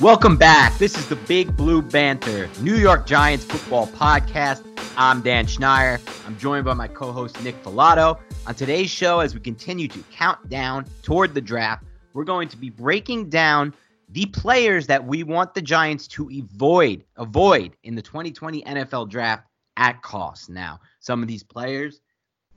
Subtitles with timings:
[0.00, 0.78] Welcome back.
[0.78, 4.64] This is the Big Blue Banter, New York Giants football podcast.
[4.96, 6.00] I'm Dan Schneier.
[6.26, 8.18] I'm joined by my co host, Nick Falato.
[8.46, 11.84] On today's show, as we continue to count down toward the draft,
[12.14, 13.74] we're going to be breaking down
[14.08, 19.46] the players that we want the Giants to avoid, avoid in the 2020 NFL draft
[19.76, 20.48] at cost.
[20.48, 22.00] Now, some of these players,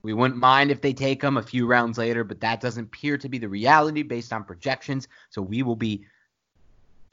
[0.01, 3.17] we wouldn't mind if they take them a few rounds later, but that doesn't appear
[3.17, 5.09] to be the reality based on projections.
[5.29, 6.05] So we will be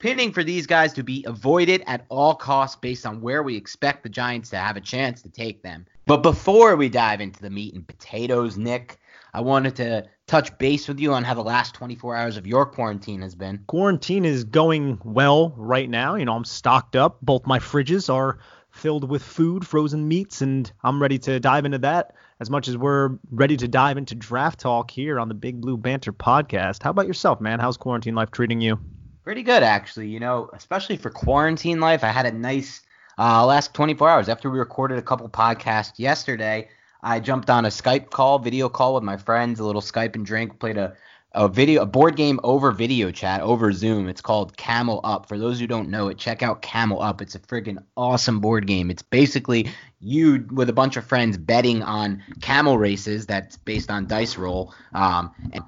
[0.01, 4.03] pinning for these guys to be avoided at all costs based on where we expect
[4.03, 5.87] the Giants to have a chance to take them.
[6.07, 8.99] But before we dive into the meat and potatoes, Nick,
[9.33, 12.67] I wanted to touch base with you on how the last 24 hours of your
[12.67, 13.63] quarantine has been.
[13.69, 16.17] Quarantine is going well right now.
[16.17, 17.19] You know, I'm stocked up.
[17.23, 18.39] Both my fridges are
[18.71, 22.77] filled with food, frozen meats, and I'm ready to dive into that as much as
[22.77, 26.83] we're ready to dive into draft talk here on the Big Blue Banter podcast.
[26.83, 27.61] How about yourself, man?
[27.61, 28.79] How's quarantine life treating you?
[29.25, 30.09] Pretty good, actually.
[30.09, 32.83] You know, especially for quarantine life, I had a nice
[33.19, 34.29] uh, last 24 hours.
[34.29, 36.69] After we recorded a couple podcasts yesterday,
[37.03, 40.25] I jumped on a Skype call, video call with my friends, a little Skype and
[40.25, 40.97] drink, played a
[41.33, 44.09] a video, a board game over video chat over Zoom.
[44.09, 45.29] It's called Camel Up.
[45.29, 47.23] For those who don't know it, check out Camel Up.
[47.23, 48.91] It's a friggin' awesome board game.
[48.91, 49.71] It's basically
[50.01, 54.75] you with a bunch of friends betting on camel races that's based on dice roll.
[54.93, 55.63] Um, and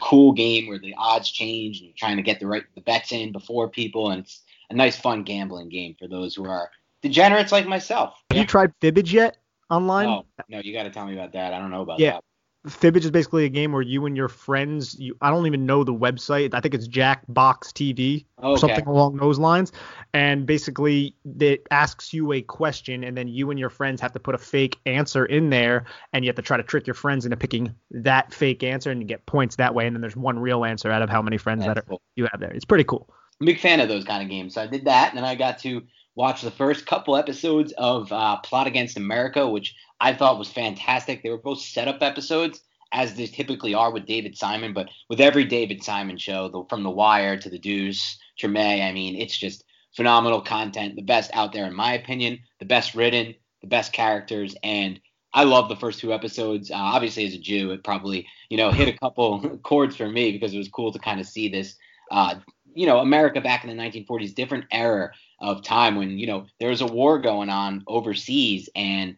[0.00, 3.12] cool game where the odds change and you're trying to get the right the bets
[3.12, 6.70] in before people, and it's a nice fun gambling game for those who are
[7.02, 8.14] degenerates like myself.
[8.30, 9.36] Have you tried Fibbage yet
[9.70, 10.06] online?
[10.06, 11.52] No, no, you got to tell me about that.
[11.52, 12.12] I don't know about Yeah.
[12.12, 12.24] that.
[12.66, 15.82] Fibbage is basically a game where you and your friends, you I don't even know
[15.82, 16.52] the website.
[16.52, 18.60] I think it's Jackbox TV or Okay.
[18.60, 19.72] something along those lines.
[20.12, 24.20] And basically it asks you a question and then you and your friends have to
[24.20, 27.24] put a fake answer in there and you have to try to trick your friends
[27.24, 30.38] into picking that fake answer and you get points that way and then there's one
[30.38, 32.02] real answer out of how many friends That's that are, cool.
[32.16, 32.50] you have there.
[32.50, 33.08] It's pretty cool.
[33.40, 34.52] I'm a big fan of those kind of games.
[34.54, 35.82] So I did that, and then I got to
[36.20, 41.22] watch the first couple episodes of uh, Plot Against America, which I thought was fantastic.
[41.22, 42.60] They were both setup episodes,
[42.92, 46.82] as they typically are with David Simon, but with every David Simon show, the, from
[46.82, 49.64] The Wire to The Deuce, Treme, I mean, it's just
[49.96, 54.54] phenomenal content, the best out there in my opinion, the best written, the best characters,
[54.62, 55.00] and
[55.32, 56.70] I love the first two episodes.
[56.70, 60.32] Uh, obviously, as a Jew, it probably you know hit a couple chords for me
[60.32, 61.76] because it was cool to kind of see this.
[62.10, 62.34] Uh,
[62.74, 66.70] you know, America back in the 1940s, different era of time when you know there
[66.70, 69.16] was a war going on overseas, and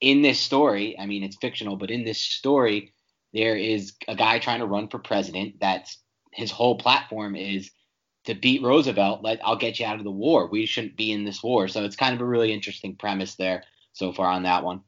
[0.00, 2.92] in this story, I mean, it's fictional, but in this story,
[3.32, 5.60] there is a guy trying to run for president.
[5.60, 5.98] That's
[6.32, 7.70] his whole platform is
[8.24, 9.22] to beat Roosevelt.
[9.22, 10.46] Let I'll get you out of the war.
[10.46, 11.68] We shouldn't be in this war.
[11.68, 14.82] So it's kind of a really interesting premise there so far on that one.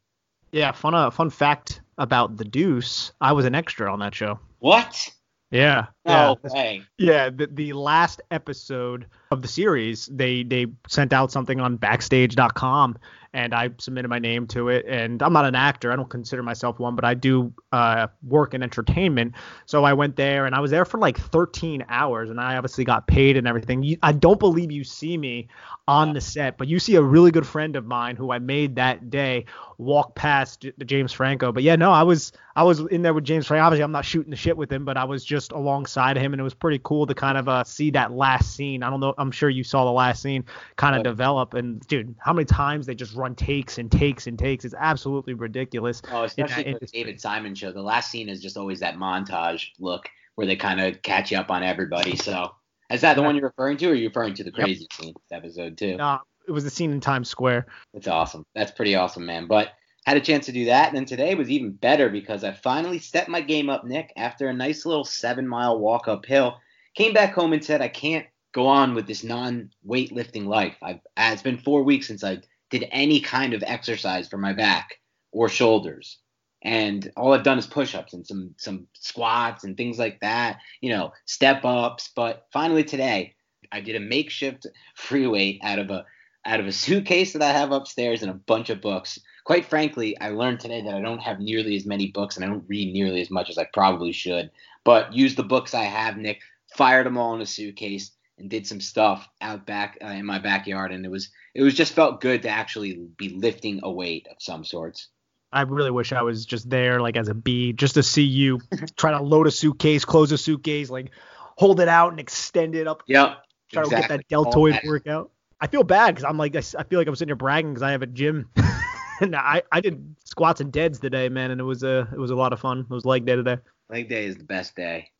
[0.52, 3.12] Yeah, fun uh, fun fact about the Deuce.
[3.20, 4.38] I was an extra on that show.
[4.58, 5.10] What?
[5.50, 5.86] Yeah.
[6.04, 6.34] No yeah.
[6.44, 6.82] Oh, way.
[6.98, 12.96] Yeah, the, the last episode of the series, they they sent out something on backstage.com
[13.36, 14.86] and I submitted my name to it.
[14.88, 18.54] And I'm not an actor, I don't consider myself one, but I do uh, work
[18.54, 19.34] in entertainment.
[19.66, 22.84] So I went there and I was there for like 13 hours, and I obviously
[22.84, 23.82] got paid and everything.
[23.82, 25.48] You, I don't believe you see me
[25.86, 28.76] on the set, but you see a really good friend of mine who I made
[28.76, 29.44] that day
[29.76, 31.52] walk past J- James Franco.
[31.52, 33.66] But yeah, no, I was I was in there with James Franco.
[33.66, 36.40] Obviously, I'm not shooting the shit with him, but I was just alongside him, and
[36.40, 38.82] it was pretty cool to kind of uh, see that last scene.
[38.82, 40.44] I don't know, I'm sure you saw the last scene
[40.76, 41.54] kind of develop.
[41.54, 44.64] And dude, how many times they just run takes and takes and takes?
[44.64, 46.02] It's absolutely ridiculous.
[46.10, 47.72] Oh, especially for the David Simon show.
[47.72, 51.50] The last scene is just always that montage look where they kind of catch up
[51.50, 52.16] on everybody.
[52.16, 52.54] So
[52.90, 55.14] is that the one you're referring to, or are you referring to the crazy scene
[55.32, 55.96] episode too?
[55.96, 57.66] No, it was the scene in Times Square.
[57.92, 58.44] That's awesome.
[58.54, 59.46] That's pretty awesome, man.
[59.46, 59.70] But
[60.06, 63.00] had a chance to do that, and then today was even better because I finally
[63.00, 66.60] stepped my game up, Nick, after a nice little seven mile walk uphill.
[66.94, 68.24] Came back home and said I can't
[68.56, 70.76] go on with this non weightlifting life.
[70.82, 72.38] I've uh, it's been four weeks since I
[72.70, 74.98] did any kind of exercise for my back
[75.30, 76.18] or shoulders.
[76.62, 80.88] And all I've done is push-ups and some some squats and things like that, you
[80.88, 82.10] know, step ups.
[82.16, 83.34] But finally today,
[83.70, 86.06] I did a makeshift free weight out of a
[86.46, 89.18] out of a suitcase that I have upstairs and a bunch of books.
[89.44, 92.48] Quite frankly, I learned today that I don't have nearly as many books and I
[92.48, 94.50] don't read nearly as much as I probably should.
[94.82, 96.40] But use the books I have, Nick,
[96.74, 100.38] fired them all in a suitcase and did some stuff out back uh, in my
[100.38, 104.26] backyard and it was it was just felt good to actually be lifting a weight
[104.30, 105.08] of some sorts.
[105.52, 108.60] I really wish I was just there, like as a bee, just to see you
[108.96, 111.12] try to load a suitcase, close a suitcase, like
[111.56, 113.02] hold it out and extend it up.
[113.06, 113.38] Yep.
[113.72, 114.02] Try exactly.
[114.02, 115.30] to get that deltoid workout.
[115.60, 117.82] I feel bad because I'm like I, I, feel like I'm sitting here bragging because
[117.82, 118.50] I have a gym,
[119.20, 122.30] and I, I did squats and deads today, man, and it was a it was
[122.30, 122.80] a lot of fun.
[122.80, 123.56] It was leg day today.
[123.88, 125.10] Leg day is the best day.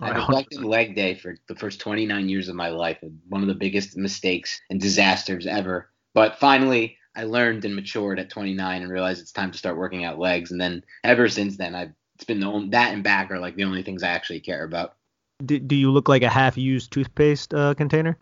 [0.00, 2.98] I neglected leg day for the first 29 years of my life,
[3.28, 5.90] one of the biggest mistakes and disasters ever.
[6.12, 10.04] But finally, I learned and matured at 29 and realized it's time to start working
[10.04, 10.50] out legs.
[10.50, 13.56] And then ever since then, I've it's been the only, that and back are like
[13.56, 14.96] the only things I actually care about.
[15.44, 18.18] Do, do you look like a half-used toothpaste uh, container?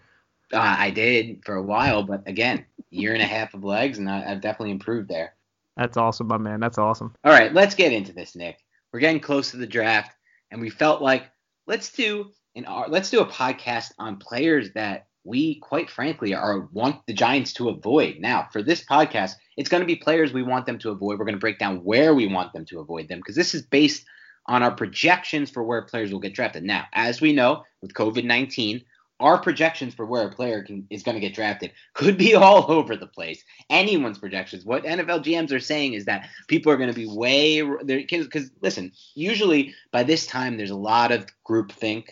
[0.52, 4.10] Uh, I did for a while, but again, year and a half of legs, and
[4.10, 5.34] I, I've definitely improved there.
[5.76, 6.58] That's awesome, my man.
[6.58, 7.14] That's awesome.
[7.22, 8.58] All right, let's get into this, Nick.
[8.92, 10.12] We're getting close to the draft,
[10.50, 11.30] and we felt like
[11.66, 16.68] let's do an uh, let's do a podcast on players that we quite frankly are
[16.72, 18.16] want the Giants to avoid.
[18.20, 21.18] Now, for this podcast, it's going to be players we want them to avoid.
[21.18, 23.62] We're going to break down where we want them to avoid them because this is
[23.62, 24.04] based
[24.46, 26.62] on our projections for where players will get drafted.
[26.62, 28.84] Now, as we know, with COVID-19,
[29.20, 32.70] our projections for where a player can, is going to get drafted could be all
[32.70, 33.42] over the place.
[33.70, 34.64] Anyone's projections.
[34.64, 38.92] What NFL GMs are saying is that people are going to be way because listen,
[39.14, 42.06] usually by this time there's a lot of groupthink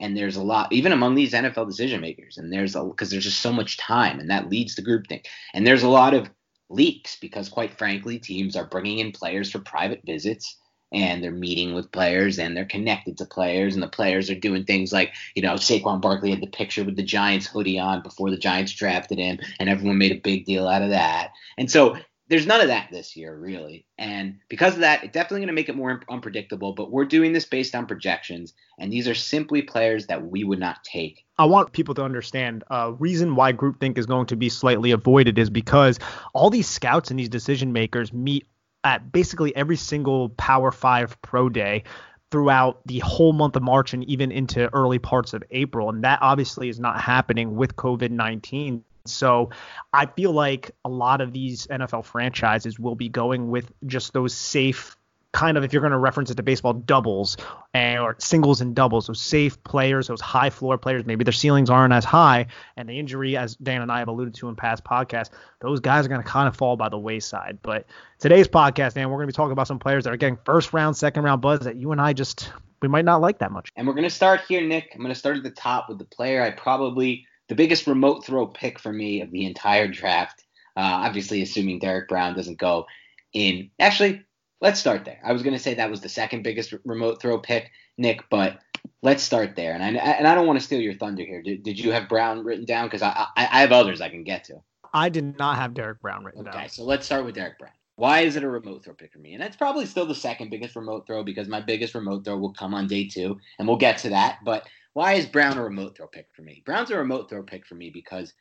[0.00, 3.24] and there's a lot even among these NFL decision makers and there's a because there's
[3.24, 6.28] just so much time and that leads to groupthink and there's a lot of
[6.68, 10.58] leaks because quite frankly teams are bringing in players for private visits
[10.92, 14.64] and they're meeting with players and they're connected to players and the players are doing
[14.64, 18.30] things like you know Saquon Barkley had the picture with the Giants hoodie on before
[18.30, 21.32] the Giants drafted him and everyone made a big deal out of that.
[21.58, 21.96] And so
[22.28, 23.86] there's none of that this year really.
[23.98, 27.32] And because of that it's definitely going to make it more unpredictable but we're doing
[27.32, 31.24] this based on projections and these are simply players that we would not take.
[31.38, 34.92] I want people to understand a uh, reason why groupthink is going to be slightly
[34.92, 35.98] avoided is because
[36.32, 38.46] all these scouts and these decision makers meet
[38.86, 41.82] at basically every single Power Five Pro Day
[42.30, 45.90] throughout the whole month of March and even into early parts of April.
[45.90, 48.84] And that obviously is not happening with COVID 19.
[49.04, 49.50] So
[49.92, 54.34] I feel like a lot of these NFL franchises will be going with just those
[54.34, 54.96] safe
[55.36, 57.36] kind of if you're going to reference it to baseball doubles
[57.74, 61.68] and, or singles and doubles those safe players those high floor players maybe their ceilings
[61.68, 62.46] aren't as high
[62.78, 65.28] and the injury as dan and i have alluded to in past podcasts
[65.60, 67.58] those guys are going to kind of fall by the wayside.
[67.62, 67.86] But
[68.18, 70.72] today's podcast dan we're going to be talking about some players that are getting first
[70.72, 73.70] round second round buzz that you and i just we might not like that much.
[73.76, 74.90] And we're going to start here nick.
[74.94, 78.24] I'm going to start at the top with the player i probably the biggest remote
[78.24, 80.44] throw pick for me of the entire draft
[80.76, 82.86] uh, obviously assuming Derrick brown doesn't go
[83.32, 83.70] in.
[83.78, 84.25] Actually,
[84.60, 85.20] let's start there.
[85.24, 88.58] I was going to say that was the second biggest remote throw pick, Nick, but
[89.02, 89.72] let's start there.
[89.72, 91.42] And I and I don't want to steal your thunder here.
[91.42, 92.86] Did, did you have Brown written down?
[92.86, 94.62] Because I, I, I have others I can get to.
[94.92, 96.60] I did not have Derrick Brown written okay, down.
[96.60, 97.72] Okay, so let's start with Derrick Brown.
[97.96, 99.34] Why is it a remote throw pick for me?
[99.34, 102.52] And it's probably still the second biggest remote throw because my biggest remote throw will
[102.52, 104.38] come on day two, and we'll get to that.
[104.44, 106.62] But why is Brown a remote throw pick for me?
[106.64, 108.34] Brown's a remote throw pick for me because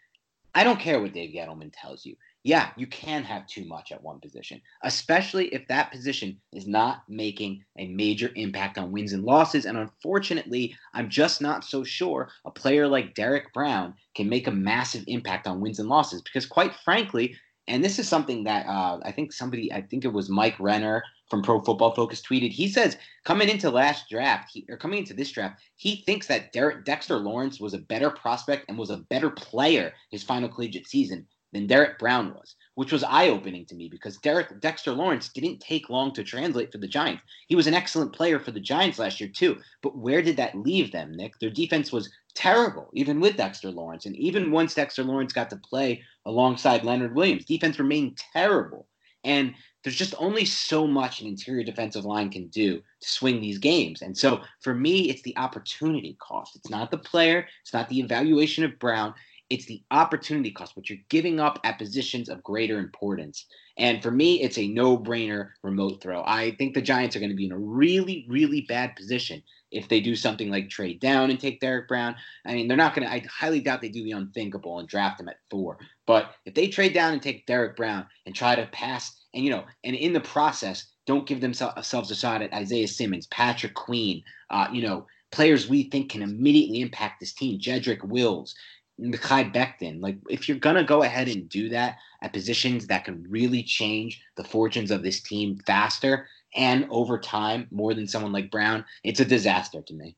[0.53, 2.15] I don't care what Dave Gettleman tells you.
[2.45, 7.01] Yeah, you can have too much at one position, especially if that position is not
[7.09, 9.65] making a major impact on wins and losses.
[9.65, 14.51] And unfortunately, I'm just not so sure a player like Derrick Brown can make a
[14.51, 17.35] massive impact on wins and losses because, quite frankly,
[17.67, 21.03] and this is something that uh, I think somebody, I think it was Mike Renner
[21.31, 22.51] from Pro Football Focus tweeted.
[22.51, 26.53] He says coming into last draft, he, or coming into this draft, he thinks that
[26.53, 30.87] Derrick, Dexter Lawrence was a better prospect and was a better player his final collegiate
[30.87, 31.25] season
[31.55, 35.61] than Derrick Brown was, which was eye opening to me because Derrick Dexter Lawrence didn't
[35.61, 37.23] take long to translate for the Giants.
[37.47, 40.57] He was an excellent player for the Giants last year too, but where did that
[40.57, 41.39] leave them, Nick?
[41.39, 45.55] Their defense was terrible, even with Dexter Lawrence, and even once Dexter Lawrence got to
[45.55, 48.85] play alongside Leonard Williams, defense remained terrible.
[49.23, 53.59] And there's just only so much an interior defensive line can do to swing these
[53.59, 54.01] games.
[54.01, 56.55] And so for me, it's the opportunity cost.
[56.55, 59.13] It's not the player, it's not the evaluation of Brown.
[59.49, 63.45] It's the opportunity cost, what you're giving up at positions of greater importance.
[63.77, 66.23] And for me, it's a no brainer remote throw.
[66.25, 69.89] I think the Giants are going to be in a really, really bad position if
[69.89, 72.15] they do something like trade down and take Derrick Brown.
[72.45, 75.19] I mean, they're not going to, I highly doubt they do the unthinkable and draft
[75.19, 75.77] him at four.
[76.07, 79.49] But if they trade down and take Derrick Brown and try to pass, and, you
[79.49, 84.23] know, and in the process, don't give themselves a shot at Isaiah Simmons, Patrick Queen,
[84.49, 88.55] uh, you know, players we think can immediately impact this team, Jedrick Wills.
[88.99, 90.01] Mekhi Becton.
[90.01, 94.21] Like, if you're gonna go ahead and do that at positions that can really change
[94.35, 99.19] the fortunes of this team faster and over time more than someone like Brown, it's
[99.19, 100.15] a disaster to me.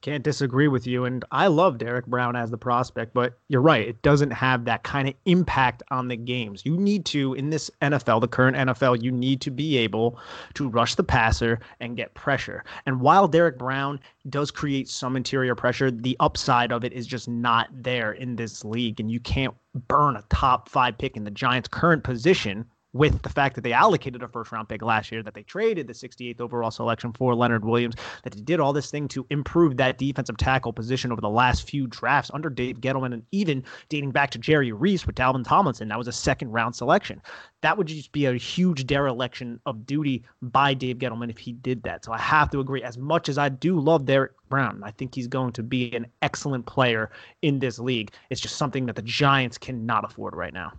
[0.00, 1.04] Can't disagree with you.
[1.04, 3.88] And I love Derrick Brown as the prospect, but you're right.
[3.88, 6.62] It doesn't have that kind of impact on the games.
[6.64, 10.18] You need to, in this NFL, the current NFL, you need to be able
[10.54, 12.64] to rush the passer and get pressure.
[12.86, 13.98] And while Derrick Brown
[14.28, 18.64] does create some interior pressure, the upside of it is just not there in this
[18.64, 19.00] league.
[19.00, 19.54] And you can't
[19.88, 23.72] burn a top five pick in the Giants' current position with the fact that they
[23.72, 27.34] allocated a first round pick last year, that they traded the 68th overall selection for
[27.34, 31.20] Leonard Williams, that they did all this thing to improve that defensive tackle position over
[31.20, 35.16] the last few drafts under Dave Gettleman and even dating back to Jerry Reese with
[35.16, 35.88] Dalvin Tomlinson.
[35.88, 37.20] That was a second round selection.
[37.62, 41.82] That would just be a huge dereliction of duty by Dave Gettleman if he did
[41.82, 42.04] that.
[42.04, 42.84] So I have to agree.
[42.84, 46.06] As much as I do love Derrick Brown, I think he's going to be an
[46.22, 47.10] excellent player
[47.42, 48.12] in this league.
[48.30, 50.72] It's just something that the Giants cannot afford right now.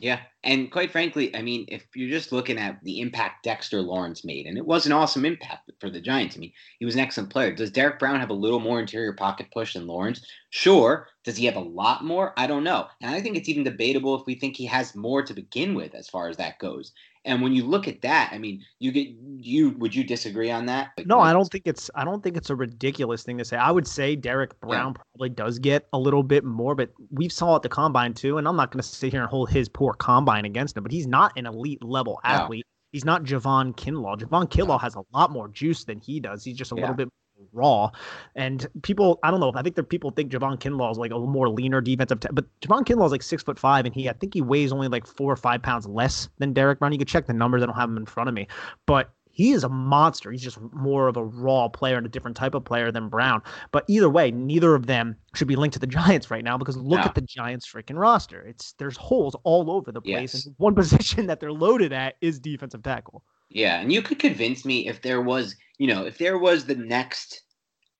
[0.00, 0.20] Yeah.
[0.42, 4.46] And quite frankly, I mean, if you're just looking at the impact Dexter Lawrence made,
[4.46, 6.36] and it was an awesome impact for the Giants.
[6.36, 7.52] I mean, he was an excellent player.
[7.52, 10.24] Does Derrick Brown have a little more interior pocket push than Lawrence?
[10.48, 11.08] Sure.
[11.22, 12.32] Does he have a lot more?
[12.38, 12.86] I don't know.
[13.02, 15.94] And I think it's even debatable if we think he has more to begin with
[15.94, 16.92] as far as that goes.
[17.24, 20.66] And when you look at that, I mean, you get you would you disagree on
[20.66, 20.92] that?
[20.96, 23.56] Like, no, I don't think it's I don't think it's a ridiculous thing to say.
[23.56, 25.02] I would say Derrick Brown yeah.
[25.02, 28.38] probably does get a little bit more, but we saw at the combine too.
[28.38, 30.92] And I'm not going to sit here and hold his poor combine against him, but
[30.92, 32.64] he's not an elite level athlete.
[32.92, 34.18] He's not Javon Kinlaw.
[34.18, 36.42] Javon Kinlaw has a lot more juice than he does.
[36.42, 36.80] He's just a yeah.
[36.80, 37.08] little bit
[37.52, 37.90] raw.
[38.34, 39.52] And people, I don't know.
[39.54, 42.44] I think there people think Javon Kinlaw is like a more leaner defensive, t- but
[42.60, 45.06] Javon Kinlaw is like six foot five, and he I think he weighs only like
[45.06, 46.92] four or five pounds less than Derrick Brown.
[46.92, 47.62] You could check the numbers.
[47.62, 48.46] I don't have them in front of me,
[48.86, 50.30] but he is a monster.
[50.30, 53.42] He's just more of a raw player and a different type of player than Brown.
[53.72, 56.76] But either way, neither of them should be linked to the Giants right now because
[56.76, 58.42] look at the Giants freaking roster.
[58.42, 60.46] It's there's holes all over the place, yes.
[60.46, 63.24] and one position that they're loaded at is defensive tackle.
[63.48, 66.74] Yeah, and you could convince me if there was, you know, if there was the
[66.74, 67.40] next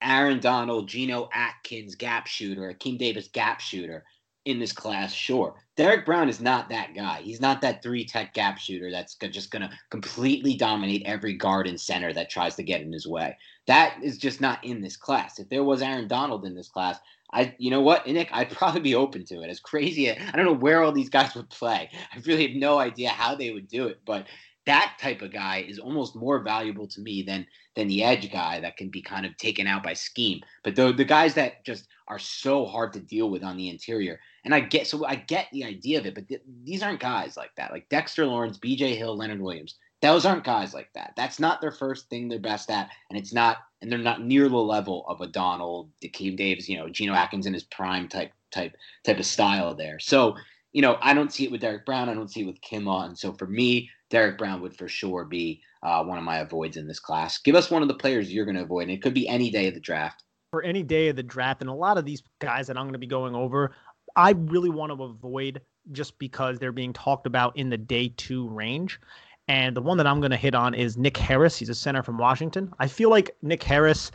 [0.03, 4.03] Aaron Donald, Geno Atkins gap shooter, Akeem Davis gap shooter
[4.45, 5.55] in this class, sure.
[5.77, 7.21] Derrick Brown is not that guy.
[7.23, 11.65] He's not that three tech gap shooter that's just going to completely dominate every guard
[11.65, 13.35] and center that tries to get in his way.
[13.65, 15.39] That is just not in this class.
[15.39, 16.99] If there was Aaron Donald in this class,
[17.33, 19.49] I, you know what, Nick, I'd probably be open to it.
[19.49, 21.89] As crazy, I don't know where all these guys would play.
[22.13, 24.27] I really have no idea how they would do it, but
[24.65, 28.59] that type of guy is almost more valuable to me than than the edge guy
[28.59, 30.41] that can be kind of taken out by scheme.
[30.63, 34.19] But the the guys that just are so hard to deal with on the interior,
[34.45, 37.37] and I get so I get the idea of it, but th- these aren't guys
[37.37, 37.71] like that.
[37.71, 38.95] Like Dexter Lawrence, B.J.
[38.95, 41.13] Hill, Leonard Williams, those aren't guys like that.
[41.15, 44.47] That's not their first thing they're best at, and it's not, and they're not near
[44.47, 48.31] the level of a Donald, Akeem Davis, you know, Geno Atkins in his prime type
[48.51, 48.75] type
[49.05, 49.99] type of style there.
[49.99, 50.35] So
[50.73, 52.09] you know, I don't see it with Derrick Brown.
[52.09, 53.05] I don't see it with Kinlaw.
[53.05, 56.77] And so for me, Derrick Brown would for sure be uh, one of my avoids
[56.77, 57.39] in this class.
[57.39, 58.83] Give us one of the players you're going to avoid.
[58.83, 60.23] And it could be any day of the draft.
[60.51, 61.61] For any day of the draft.
[61.61, 63.71] And a lot of these guys that I'm going to be going over,
[64.15, 68.47] I really want to avoid just because they're being talked about in the day two
[68.49, 68.99] range.
[69.47, 71.57] And the one that I'm going to hit on is Nick Harris.
[71.57, 72.71] He's a center from Washington.
[72.79, 74.11] I feel like Nick Harris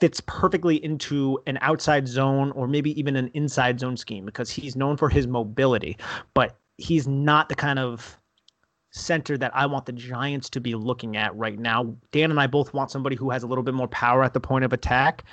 [0.00, 4.74] fits perfectly into an outside zone or maybe even an inside zone scheme because he's
[4.74, 5.96] known for his mobility,
[6.34, 8.18] but he's not the kind of
[8.90, 11.94] center that I want the Giants to be looking at right now.
[12.12, 14.40] Dan and I both want somebody who has a little bit more power at the
[14.40, 15.24] point of attack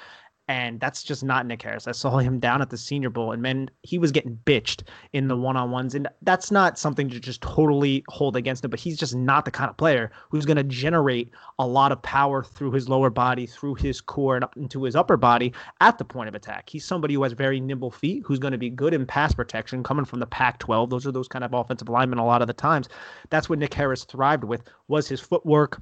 [0.47, 1.87] and that's just not Nick Harris.
[1.87, 5.27] I saw him down at the Senior Bowl, and man, he was getting bitched in
[5.27, 8.71] the one on ones, and that's not something to just totally hold against him.
[8.71, 12.01] But he's just not the kind of player who's going to generate a lot of
[12.01, 15.97] power through his lower body, through his core, and up into his upper body at
[15.97, 16.69] the point of attack.
[16.69, 19.83] He's somebody who has very nimble feet, who's going to be good in pass protection,
[19.83, 20.89] coming from the Pac-12.
[20.89, 22.19] Those are those kind of offensive linemen.
[22.19, 22.87] A lot of the times,
[23.29, 25.81] that's what Nick Harris thrived with was his footwork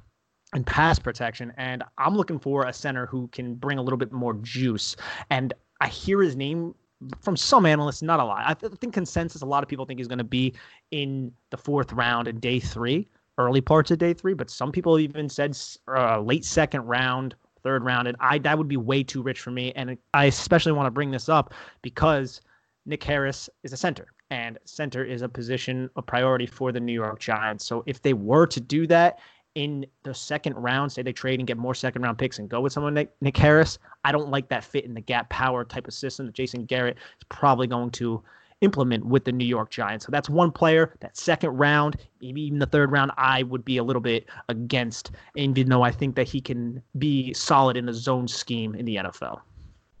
[0.52, 1.52] and pass protection.
[1.56, 4.96] And I'm looking for a center who can bring a little bit more juice.
[5.30, 6.74] And I hear his name
[7.20, 8.42] from some analysts, not a lot.
[8.46, 10.54] I think consensus, a lot of people think he's going to be
[10.90, 13.06] in the fourth round in day three,
[13.38, 14.34] early parts of day three.
[14.34, 18.08] But some people even said uh, late second round, third round.
[18.08, 19.72] And I that would be way too rich for me.
[19.72, 22.40] And I especially want to bring this up because
[22.86, 24.12] Nick Harris is a center.
[24.30, 27.64] And center is a position, a priority for the New York Giants.
[27.64, 29.18] So if they were to do that
[29.56, 32.60] in the second round, say they trade and get more second round picks and go
[32.60, 35.88] with someone like Nick Harris, I don't like that fit in the gap power type
[35.88, 38.22] of system that Jason Garrett is probably going to
[38.60, 40.04] implement with the New York Giants.
[40.04, 43.78] So that's one player that second round, maybe even the third round, I would be
[43.78, 47.94] a little bit against, even though I think that he can be solid in a
[47.94, 49.40] zone scheme in the NFL.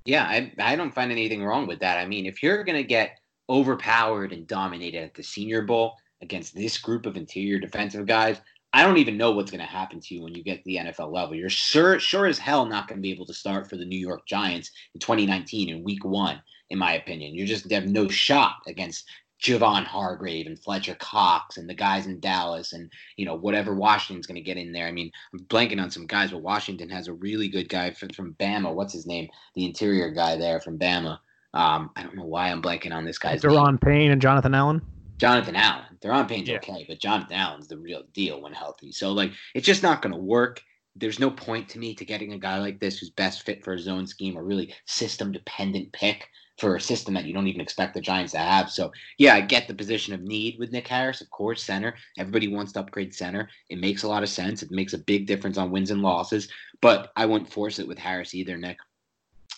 [0.04, 1.98] Yeah, I, I don't find anything wrong with that.
[1.98, 6.54] I mean, if you're going to get overpowered and dominated at the Senior Bowl against
[6.54, 8.40] this group of interior defensive guys,
[8.72, 10.76] I don't even know what's going to happen to you when you get to the
[10.76, 11.34] NFL level.
[11.34, 13.98] You're sure, sure as hell not going to be able to start for the New
[13.98, 17.34] York Giants in 2019 in Week One, in my opinion.
[17.34, 19.08] You're just going to have no shot against
[19.42, 24.26] Javon Hargrave and Fletcher Cox and the guys in Dallas and you know whatever Washington's
[24.26, 24.86] going to get in there.
[24.86, 28.10] I mean, I'm blanking on some guys, but Washington has a really good guy from,
[28.10, 28.74] from Bama.
[28.74, 29.28] What's his name?
[29.54, 31.18] The interior guy there from Bama.
[31.54, 33.78] Um, I don't know why I'm blanking on this guy's Daron name.
[33.78, 34.82] Payne and Jonathan Allen.
[35.18, 35.84] Jonathan Allen.
[36.28, 36.56] Payne's yeah.
[36.56, 38.92] okay, but Jonathan Allen's the real deal when healthy.
[38.92, 40.62] So like it's just not gonna work.
[40.94, 43.74] There's no point to me to getting a guy like this who's best fit for
[43.74, 47.60] a zone scheme or really system dependent pick for a system that you don't even
[47.60, 48.70] expect the Giants to have.
[48.70, 51.94] So yeah, I get the position of need with Nick Harris, of course, center.
[52.18, 53.48] Everybody wants to upgrade center.
[53.68, 54.62] It makes a lot of sense.
[54.62, 56.48] It makes a big difference on wins and losses,
[56.80, 58.78] but I wouldn't force it with Harris either, Nick.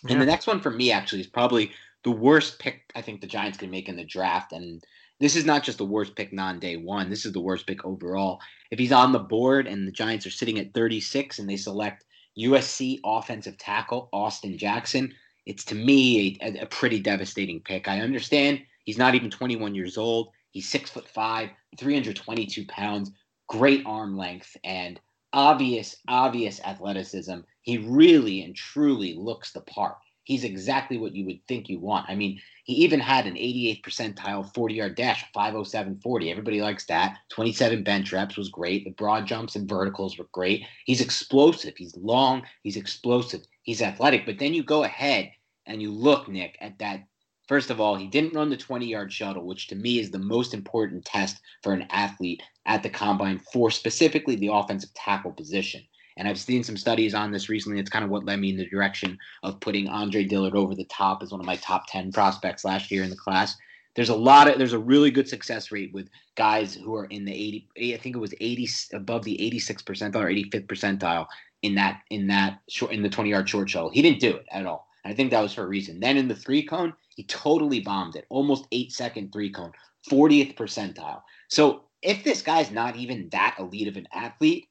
[0.05, 0.13] Yeah.
[0.13, 1.71] And the next one for me actually is probably
[2.05, 4.53] the worst pick I think the Giants can make in the draft.
[4.53, 4.85] And
[5.21, 7.11] this is not just the worst pick non day one.
[7.11, 8.41] This is the worst pick overall.
[8.71, 12.05] If he's on the board and the Giants are sitting at 36 and they select
[12.39, 15.13] USC offensive tackle Austin Jackson,
[15.47, 17.89] it's to me a, a pretty devastating pick.
[17.89, 20.31] I understand he's not even 21 years old.
[20.51, 23.11] He's six foot five, 322 pounds,
[23.49, 25.01] great arm length, and
[25.33, 27.39] obvious, obvious athleticism.
[27.63, 29.97] He really and truly looks the part.
[30.29, 32.05] He's exactly what you would think you want.
[32.07, 36.31] I mean, he even had an 88th percentile 40 yard dash, 507.40.
[36.31, 37.17] Everybody likes that.
[37.31, 38.85] 27 bench reps was great.
[38.85, 40.67] The broad jumps and verticals were great.
[40.85, 41.79] He's explosive.
[41.79, 42.43] He's long.
[42.63, 43.41] He's explosive.
[43.63, 44.27] He's athletic.
[44.27, 45.31] But then you go ahead
[45.65, 47.05] and you look, Nick, at that.
[47.47, 50.19] First of all, he didn't run the 20 yard shuttle, which to me is the
[50.19, 55.81] most important test for an athlete at the combine for specifically the offensive tackle position.
[56.19, 57.79] And I've seen some studies on this recently.
[57.79, 60.85] It's kind of what led me in the direction of putting Andre Dillard over the
[60.85, 63.57] top as one of my top 10 prospects last year in the class.
[63.95, 67.25] There's a lot of there's a really good success rate with guys who are in
[67.25, 71.27] the 80 I think it was 80 above the 86th percentile or 85th percentile
[71.63, 73.91] in that in that short in the 20 yard short shuttle.
[73.91, 74.87] He didn't do it at all.
[75.05, 76.01] And I think that was for a reason.
[76.01, 78.27] Then in the three cone, he totally bombed it.
[78.29, 79.73] Almost 8 second three cone,
[80.11, 81.23] 40th percentile.
[81.49, 84.69] So if this guy's not even that elite of an athlete,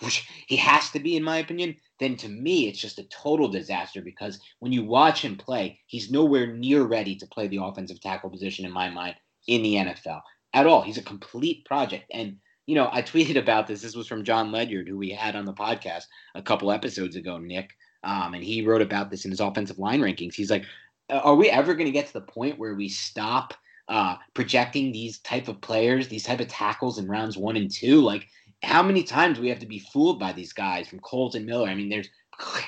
[0.00, 3.48] which he has to be, in my opinion, then to me, it's just a total
[3.48, 8.00] disaster because when you watch him play, he's nowhere near ready to play the offensive
[8.00, 9.16] tackle position, in my mind,
[9.46, 10.20] in the NFL
[10.52, 10.82] at all.
[10.82, 12.06] He's a complete project.
[12.12, 13.82] And, you know, I tweeted about this.
[13.82, 17.38] This was from Jon Ledyard, who we had on the podcast a couple episodes ago,
[17.38, 17.70] Nick.
[18.02, 20.34] Um, and he wrote about this in his offensive line rankings.
[20.34, 20.64] He's like,
[21.10, 23.54] are we ever going to get to the point where we stop
[23.88, 28.00] uh, projecting these type of players, these type of tackles in rounds one and two?
[28.00, 28.26] Like,
[28.62, 31.68] how many times we have to be fooled by these guys from Kolton Miller?
[31.68, 32.08] I mean, there's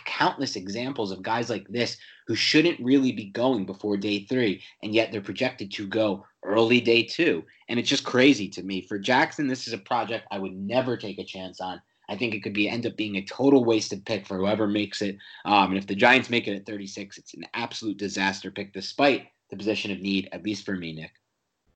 [0.04, 1.96] countless examples of guys like this
[2.26, 6.80] who shouldn't really be going before day three, and yet they're projected to go early
[6.80, 7.44] day two.
[7.68, 8.82] And it's just crazy to me.
[8.82, 11.80] For Jackson, this is a project I would never take a chance on.
[12.08, 15.02] I think it could be end up being a total wasted pick for whoever makes
[15.02, 15.16] it.
[15.44, 19.26] Um, and if the Giants make it at 36, it's an absolute disaster pick, despite
[19.50, 21.12] the position of need, at least for me, Nick.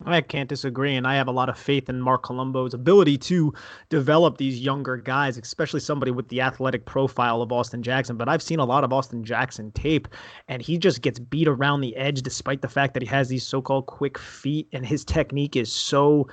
[0.06, 3.52] I can't disagree, and I have a lot of faith in Marc Colombo's ability to
[3.90, 8.16] develop these younger guys, especially somebody with the athletic profile of Austin Jackson.
[8.16, 10.08] But I've seen a lot of Austin Jackson tape,
[10.48, 13.46] and he just gets beat around the edge, despite the fact that he has these
[13.46, 16.26] so-called quick feet, and his technique is so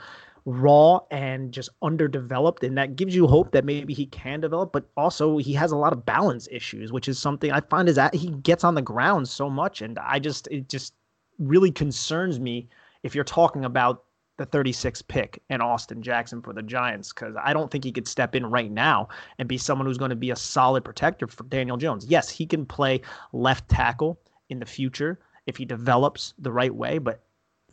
[0.46, 4.86] raw and just underdeveloped and that gives you hope that maybe he can develop but
[4.96, 8.16] also he has a lot of balance issues which is something i find is that
[8.16, 10.94] he gets on the ground so much and i just it just
[11.38, 12.66] really concerns me
[13.04, 14.04] if you're talking about
[14.38, 18.08] the 36th pick and Austin Jackson for the Giants because I don't think he could
[18.08, 21.44] step in right now and be someone who's going to be a solid protector for
[21.46, 22.06] Daniel Jones.
[22.06, 23.02] Yes, he can play
[23.34, 27.24] left tackle in the future if he develops the right way, but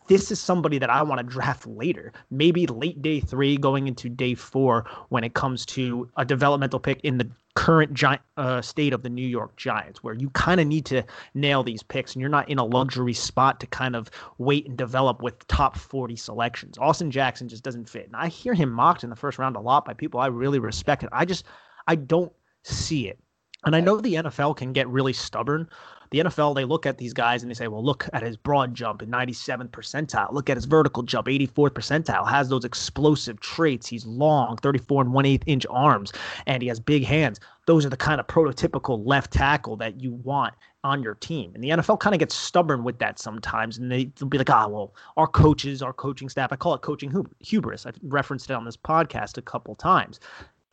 [0.06, 4.08] this is somebody that I want to draft later, maybe late day three, going into
[4.08, 8.92] day four, when it comes to a developmental pick in the current giant uh, state
[8.92, 11.02] of the New York Giants, where you kind of need to
[11.34, 14.76] nail these picks, and you're not in a luxury spot to kind of wait and
[14.76, 16.76] develop with top 40 selections.
[16.78, 19.60] Austin Jackson just doesn't fit, and I hear him mocked in the first round a
[19.60, 21.04] lot by people I really respect.
[21.04, 21.10] It.
[21.12, 21.44] I just
[21.86, 23.18] I don't see it.
[23.64, 25.68] And I know the NFL can get really stubborn
[26.10, 28.74] the NFL, they look at these guys and they say, well, look at his broad
[28.74, 30.32] jump in 97th percentile.
[30.32, 32.28] Look at his vertical jump, 84th percentile.
[32.28, 33.86] Has those explosive traits.
[33.86, 36.12] He's long, 34 and 1 8 inch arms,
[36.46, 37.40] and he has big hands.
[37.66, 41.50] Those are the kind of prototypical left tackle that you want on your team.
[41.54, 43.78] And the NFL kind of gets stubborn with that sometimes.
[43.78, 46.82] And they, will be like, ah, well, our coaches, our coaching staff, I call it
[46.82, 47.86] coaching hubris.
[47.86, 50.20] I've referenced it on this podcast a couple times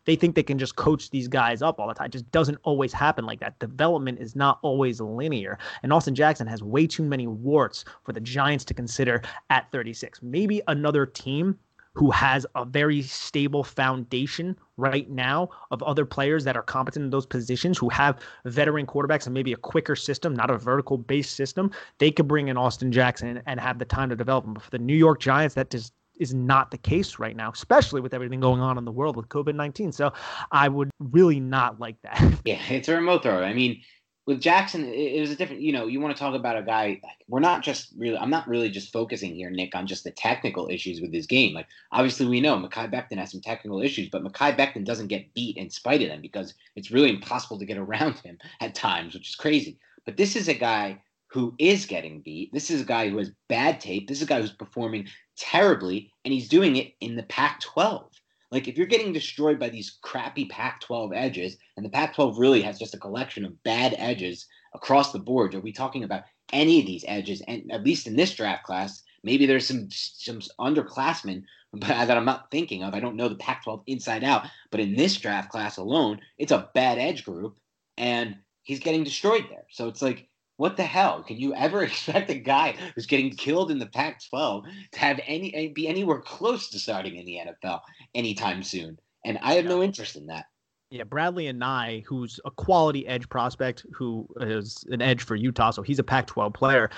[0.06, 2.08] they think they can just coach these guys up all the time.
[2.08, 3.60] It just doesn't always happen like that.
[3.60, 5.58] Development is not always linear.
[5.84, 10.22] And Austin Jackson has way too many warts for the Giants to consider at 36.
[10.22, 11.58] Maybe another team
[11.94, 17.10] who has a very stable foundation right now of other players that are competent in
[17.10, 21.36] those positions who have veteran quarterbacks and maybe a quicker system, not a vertical based
[21.36, 24.54] system, they could bring in Austin Jackson and have the time to develop him.
[24.54, 28.00] But for the New York Giants, that just is not the case right now, especially
[28.00, 29.92] with everything going on in the world with COVID 19.
[29.92, 30.14] So
[30.52, 32.22] I would really not like that.
[32.46, 33.44] Yeah, it's a remote throw.
[33.44, 33.82] I mean,
[34.26, 37.00] with Jackson, it, was a different, you know, you want to talk about a guy,
[37.04, 40.12] like, we're not just really, I'm not really just focusing here, Nick, on just the
[40.12, 41.54] technical issues with his game.
[41.54, 45.34] Like, obviously, we know Mekhi Becton has some technical issues, but Mekhi Becton doesn't get
[45.34, 49.14] beat in spite of them because it's really impossible to get around him at times,
[49.14, 49.80] which is crazy.
[50.06, 52.52] But this is a guy who is getting beat.
[52.52, 54.08] This is a guy who has bad tape.
[54.08, 58.10] This is a guy who's performing terribly, and he's doing it in the Pac 12.
[58.52, 62.38] Like, if you're getting destroyed by these crappy Pac 12 edges, and the Pac 12
[62.38, 66.24] really has just a collection of bad edges across the board, are we talking about
[66.52, 67.41] any of these edges?
[67.48, 72.52] And at least in this draft class, maybe there's some some underclassmen that I'm not
[72.52, 72.94] thinking of.
[72.94, 76.52] I don't know the Pac 12 inside out, but in this draft class alone, it's
[76.52, 77.56] a bad edge group,
[77.98, 79.65] and he's getting destroyed there.
[79.70, 80.28] So it's like,
[80.62, 81.24] what the hell?
[81.24, 85.54] Can you ever expect a guy who's getting killed in the Pac-12 to have any
[85.56, 87.80] eh, be anywhere close to starting in the NFL
[88.13, 89.00] anytime soon?
[89.26, 90.45] And I have no interest in that.
[90.91, 95.82] Yeah, Bradlee Anae, who's a quality edge prospect, who is an edge for Utah, so
[95.82, 96.91] he's a Pac-12 player.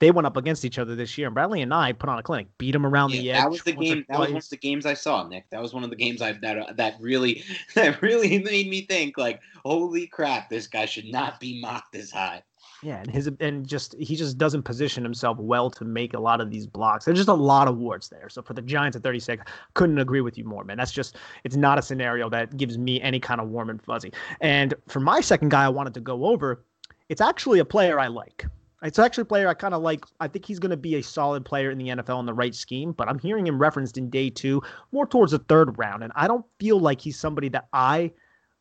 [0.00, 2.46] They went up against each other this year, and Bradlee Anae put on a clinic,
[2.56, 3.42] beat him around yeah, the edge.
[3.42, 4.04] That was the game.
[4.08, 5.50] That was one of the games I saw, Nick.
[5.50, 7.42] That was one of the games I that uh, that really
[7.74, 12.12] that really made me think, like, holy crap, this guy should not be mocked this
[12.12, 12.44] high.
[12.82, 16.40] Yeah, and his and just he just doesn't position himself well to make a lot
[16.40, 17.04] of these blocks.
[17.04, 18.28] There's just a lot of warts there.
[18.28, 20.76] So for the Giants at 36, couldn't agree with you more, man.
[20.76, 24.12] That's just it's not a scenario that gives me any kind of warm and fuzzy.
[24.40, 26.64] And for my second guy, I wanted to go over.
[27.08, 28.46] It's actually a player I like.
[28.82, 30.04] It's actually a player I kind of like.
[30.20, 32.54] I think he's going to be a solid player in the NFL in the right
[32.54, 34.62] scheme, but I'm hearing him referenced in day two,
[34.92, 38.12] more towards the third round, and I don't feel like he's somebody that I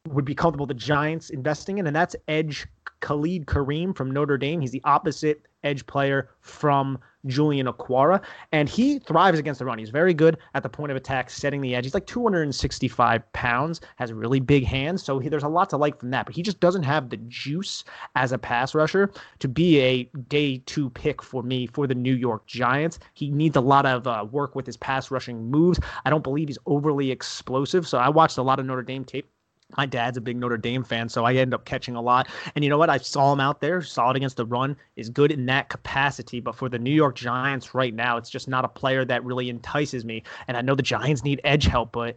[0.07, 2.67] would be comfortable the Giants investing in, and that's edge
[3.01, 4.61] Khalid Kareem from Notre Dame.
[4.61, 9.77] He's the opposite edge player from Julian Okwara, and he thrives against the run.
[9.77, 11.83] He's very good at the point of attack, setting the edge.
[11.83, 15.99] He's like 265 pounds, has really big hands, so he, there's a lot to like
[15.99, 16.25] from that.
[16.25, 17.83] But he just doesn't have the juice
[18.15, 22.15] as a pass rusher to be a day two pick for me for the New
[22.15, 22.99] York Giants.
[23.13, 25.79] He needs a lot of uh, work with his pass rushing moves.
[26.05, 29.29] I don't believe he's overly explosive, so I watched a lot of Notre Dame tape
[29.75, 32.29] my dad's a big Notre Dame fan, so I end up catching a lot.
[32.55, 32.89] And you know what?
[32.89, 36.39] I saw him out there, solid against the run, is good in that capacity.
[36.39, 39.49] But for the New York Giants right now, it's just not a player that really
[39.49, 40.23] entices me.
[40.47, 42.15] And I know the Giants need edge help, but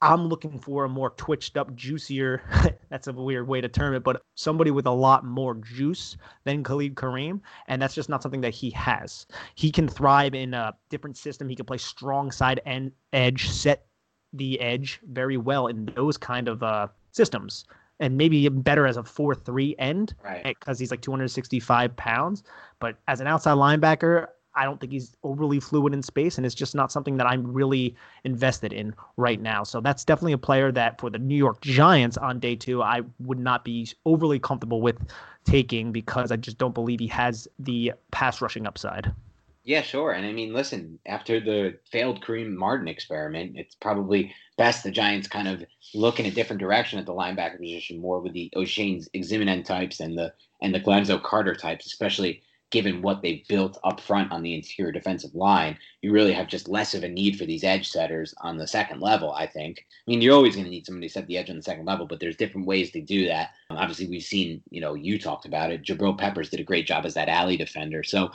[0.00, 2.42] I'm looking for a more twitched up, juicier.
[2.90, 6.62] that's a weird way to term it, but somebody with a lot more juice than
[6.62, 9.26] Khalid Kareem, and that's just not something that he has.
[9.56, 11.48] He can thrive in a different system.
[11.48, 13.87] He can play strong side and edge, set
[14.32, 17.64] the edge very well in those kind of uh, systems,
[18.00, 20.44] and maybe better as a four-three end, Right.
[20.44, 22.42] Because he's like 265 pounds.
[22.80, 26.54] But as an outside linebacker, I don't think he's overly fluid in space, and it's
[26.54, 29.62] just not something that I'm really invested in right now.
[29.62, 33.02] So that's definitely a player that for the New York Giants on day two, I
[33.20, 34.98] would not be overly comfortable with
[35.44, 39.12] taking because I just don't believe he has the pass rushing upside.
[39.68, 40.12] Yeah, sure.
[40.12, 45.28] And I mean, listen, after the failed Kareem Martin experiment, it's probably best the Giants
[45.28, 45.62] kind of
[45.94, 50.00] look in a different direction at the linebacker position, more with the Oshane Ximines types
[50.00, 54.42] and the and the Lorenzo Carter types, especially given what they've built up front on
[54.42, 55.76] the interior defensive line.
[56.00, 59.02] You really have just less of a need for these edge setters on the second
[59.02, 59.80] level, I think.
[59.80, 61.84] I mean, you're always going to need somebody to set the edge on the second
[61.84, 63.50] level, but there's different ways to do that.
[63.68, 65.84] Um, obviously, we've seen, you know, you talked about it.
[65.84, 68.02] Jabril Peppers did a great job as that alley defender.
[68.02, 68.30] So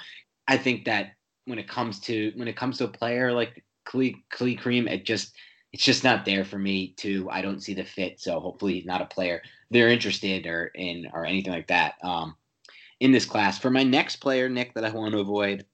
[0.48, 1.13] I think that
[1.45, 5.06] when it comes to when it comes to a player like Khalid, Khalid Kareem, it
[5.06, 5.36] just
[5.71, 8.19] it's just not there for me to I don't see the fit.
[8.19, 11.95] So hopefully not a player they're interested or in or anything like that.
[12.03, 12.36] Um,
[13.03, 13.60] in this class.
[13.60, 15.65] For my next player, Nick, that I want to avoid,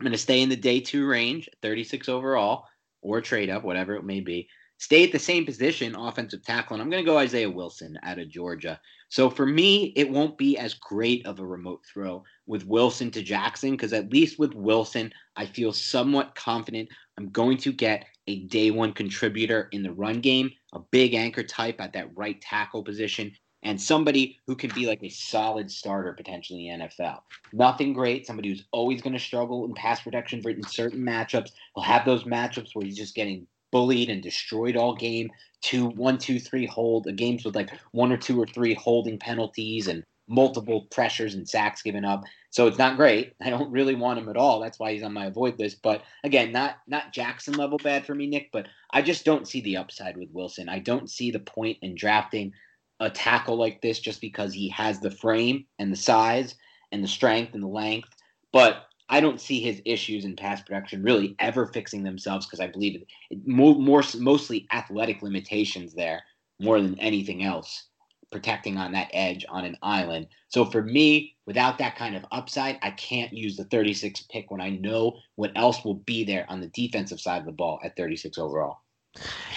[0.00, 2.64] I'm going to stay in the day two range, 36 overall,
[3.02, 4.48] or trade up, whatever it may be.
[4.78, 8.18] Stay at the same position, offensive tackle, and I'm going to go Isaiah Wilson out
[8.18, 8.80] of Georgia.
[9.08, 13.22] So for me, it won't be as great of a remote throw with Wilson to
[13.22, 16.88] Jackson, because at least with Wilson, I feel somewhat confident
[17.18, 21.42] I'm going to get a day one contributor in the run game, a big anchor
[21.42, 26.12] type at that right tackle position, and somebody who can be like a solid starter
[26.12, 27.20] potentially in the NFL.
[27.52, 31.50] Nothing great, somebody who's always going to struggle in pass protection for in certain matchups.
[31.74, 35.30] He'll have those matchups where he's just getting bullied and destroyed all game.
[35.60, 39.18] Two, one, two, three hold uh, games with like one or two or three holding
[39.18, 42.24] penalties and multiple pressures and sacks given up.
[42.48, 43.34] So it's not great.
[43.42, 44.60] I don't really want him at all.
[44.60, 45.82] That's why he's on my avoid list.
[45.82, 48.48] But again, not not Jackson level bad for me, Nick.
[48.50, 50.70] But I just don't see the upside with Wilson.
[50.70, 52.52] I don't see the point in drafting
[53.00, 56.54] a tackle like this just because he has the frame and the size
[56.92, 58.08] and the strength and the length.
[58.54, 62.66] But I don't see his issues in pass protection really ever fixing themselves because I
[62.66, 66.22] believe it, it more, more mostly athletic limitations there
[66.58, 67.84] more than anything else
[68.30, 70.26] protecting on that edge on an island.
[70.48, 74.60] So for me, without that kind of upside, I can't use the 36 pick when
[74.60, 77.96] I know what else will be there on the defensive side of the ball at
[77.96, 78.78] 36 overall.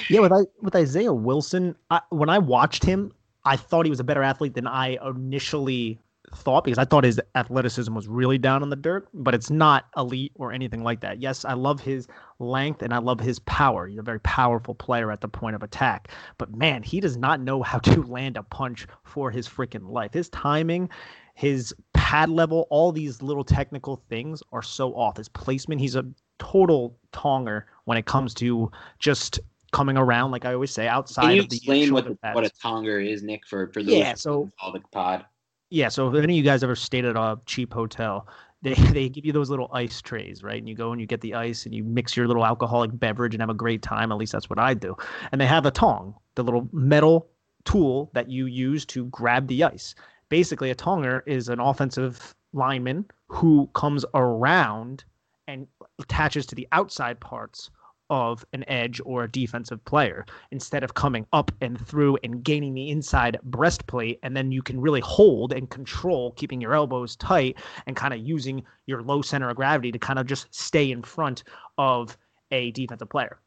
[0.10, 3.12] Yeah, with I, with Isaiah Wilson, I, when I watched him,
[3.44, 6.00] I thought he was a better athlete than I initially
[6.36, 9.86] thought because I thought his athleticism was really down in the dirt, but it's not
[9.98, 11.20] elite or anything like that.
[11.22, 12.08] Yes, I love his
[12.40, 13.88] length and I love his power.
[13.88, 17.42] He's a very powerful player at the point of attack, but man, he does not
[17.42, 20.14] know how to land a punch for his freaking life.
[20.14, 20.90] His timing,
[21.34, 25.18] his pad level, all these little technical things are so off.
[25.18, 26.06] His placement, he's a
[26.38, 29.40] total tonger when it comes to just
[29.72, 32.46] coming around, like I always say, outside Can you of the explain what the, what
[32.46, 35.26] a tonger is, Nick, for for those Yeah, so- follow the pod?
[35.70, 38.28] Yeah, so if any of you guys ever stayed at a cheap hotel,
[38.62, 40.58] they they give you those little ice trays, right?
[40.58, 43.34] And you go and you get the ice and you mix your little alcoholic beverage
[43.34, 44.12] and have a great time.
[44.12, 44.98] At least that's what I do.
[45.32, 47.30] And they have a tong, the little metal
[47.64, 49.96] tool that you use to grab the ice.
[50.28, 55.04] Basically, a tonger is an offensive lineman who comes around
[55.48, 55.68] and
[56.00, 57.70] attaches to the outside parts
[58.10, 60.26] of an edge or a defensive player.
[60.52, 64.80] Instead of coming up and through and gaining the inside breastplate and then you can
[64.80, 69.50] really hold and control keeping your elbows tight and kind of using your low center
[69.50, 71.44] of gravity to kind of just stay in front
[71.78, 72.18] of
[72.52, 73.40] a defensive player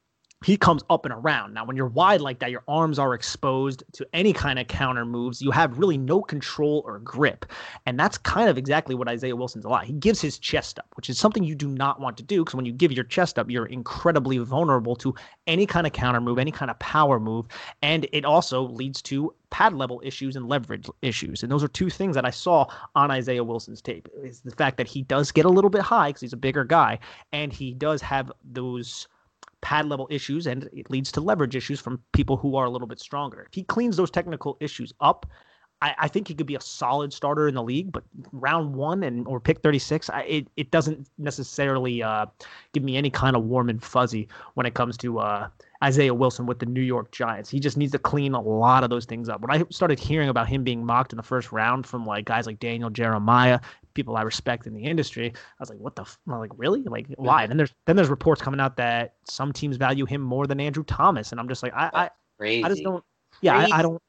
[0.44, 1.55] he comes up and around.
[1.55, 5.05] Now, when you're wide like that, your arms are exposed to any kind of counter
[5.05, 5.40] moves.
[5.42, 7.46] You have really no control or grip.
[7.87, 9.85] And that's kind of exactly what Isaiah Wilson's a lot.
[9.85, 12.55] He gives his chest up, which is something you do not want to do because
[12.55, 15.14] when you give your chest up, you're incredibly vulnerable to
[15.46, 17.46] any kind of counter move, any kind of power move.
[17.83, 21.42] And it also leads to pad level issues and leverage issues.
[21.42, 24.09] And those are two things that I saw on Isaiah Wilson's tape.
[24.22, 26.64] Is the fact that he does get a little bit high because he's a bigger
[26.64, 26.98] guy
[27.33, 29.07] and he does have those
[29.62, 32.88] pad level issues and it leads to leverage issues from people who are a little
[32.88, 33.42] bit stronger.
[33.48, 35.25] If he cleans those technical issues up,
[35.81, 37.90] I, I think he could be a solid starter in the league.
[37.92, 42.27] But round one and or pick 36, I, it it doesn't necessarily uh,
[42.72, 45.48] give me any kind of warm and fuzzy when it comes to uh,
[45.83, 47.51] Isaiah Wilson with the New York Giants.
[47.51, 49.40] He just needs to clean a lot of those things up.
[49.40, 52.46] When I started hearing about him being mocked in the first round from like guys
[52.46, 53.59] like Daniel Jeremiah,
[53.94, 55.33] people I respect in the industry.
[55.35, 56.02] I was like, what the?
[56.02, 56.18] F-?
[56.26, 56.83] I'm like, really?
[56.83, 57.42] Like, why?
[57.42, 60.61] And then there's then there's reports coming out that some teams value him more than
[60.61, 62.64] Andrew Thomas, and I'm just like, I I, Crazy.
[62.64, 63.05] I just don't.
[63.40, 64.02] Yeah, I, I don't.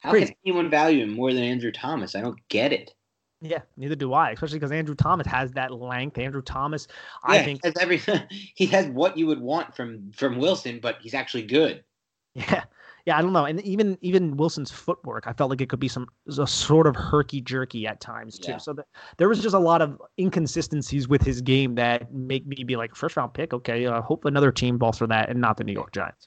[0.00, 0.26] How crazy.
[0.26, 2.14] can anyone value him more than Andrew Thomas?
[2.14, 2.94] I don't get it.
[3.42, 4.30] Yeah, neither do I.
[4.30, 6.16] Especially because Andrew Thomas has that length.
[6.16, 6.88] Andrew Thomas,
[7.22, 7.60] I think.
[7.62, 8.00] he has every
[8.54, 11.84] he has what you would want from from Wilson, but he's actually good.
[12.34, 12.64] Yeah,
[13.06, 13.44] yeah, I don't know.
[13.44, 16.96] And even even Wilson's footwork, I felt like it could be some a sort of
[16.96, 18.52] herky jerky at times too.
[18.52, 18.58] Yeah.
[18.58, 22.64] So that, there was just a lot of inconsistencies with his game that make me
[22.64, 23.86] be like, first round pick, okay.
[23.86, 26.26] Uh, hope another team falls for that and not the New York Giants.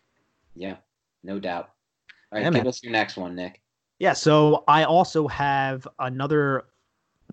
[0.55, 0.77] Yeah,
[1.21, 1.69] no doubt.
[2.31, 2.67] All right, Yeah, give man.
[2.67, 3.61] us your next one, Nick.
[3.99, 6.63] Yeah, so I also have another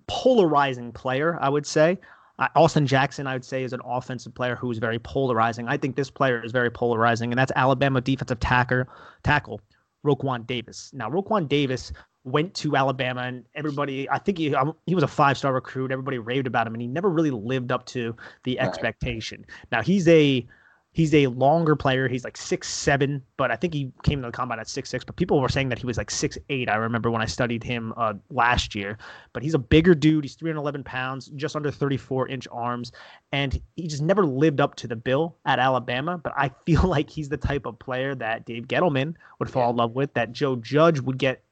[0.08, 1.98] polarizing player, I would say.
[2.38, 5.68] Uh, Austin Jackson, I would say, is an offensive player who is very polarizing.
[5.68, 8.84] I think this player is very polarizing, and that's Alabama defensive tackle,
[9.22, 9.60] tackle
[10.04, 10.90] Raekwon Davis.
[10.92, 11.92] Now, Raekwon Davis
[12.24, 15.90] went to Alabama, and everybody, I think he, um, he was a five star recruit.
[15.90, 18.66] Everybody raved about him, and he never really lived up to the Right.
[18.66, 19.46] expectation.
[19.72, 20.46] Now, he's a
[20.96, 22.08] He's a longer player.
[22.08, 25.04] He's like six seven, but I think he came to the combine at six six.
[25.04, 26.70] But people were saying that he was like six eight.
[26.70, 28.96] I remember when I studied him uh, last year.
[29.34, 30.24] But he's a bigger dude.
[30.24, 32.92] He's 311 pounds, just under 34 inch arms,
[33.30, 36.16] and he just never lived up to the bill at Alabama.
[36.16, 39.76] But I feel like he's the type of player that Dave Gettleman would fall in
[39.76, 40.14] love with.
[40.14, 41.42] That Joe Judge would get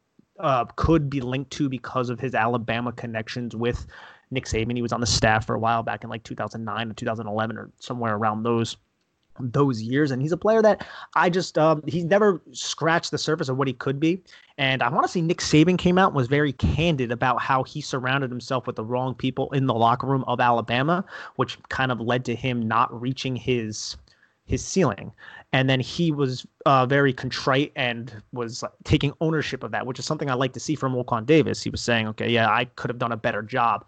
[0.40, 3.86] uh, could be linked to because of his Alabama connections with
[4.30, 4.74] Nick Saban.
[4.74, 7.70] He was on the staff for a while back in like 2009 or 2011 or
[7.78, 8.78] somewhere around those
[9.40, 13.48] those years and he's a player that I just um, he's never scratched the surface
[13.48, 14.22] of what he could be
[14.58, 17.64] and I want to see Nick Saban came out and was very candid about how
[17.64, 21.04] he surrounded himself with the wrong people in the locker room of Alabama
[21.36, 23.96] which kind of led to him not reaching his
[24.46, 25.10] his ceiling
[25.52, 30.04] and then he was uh, very contrite and was taking ownership of that which is
[30.04, 31.62] something I like to see from Raekwon Davis.
[31.62, 33.84] He was saying okay yeah I could have done a better job.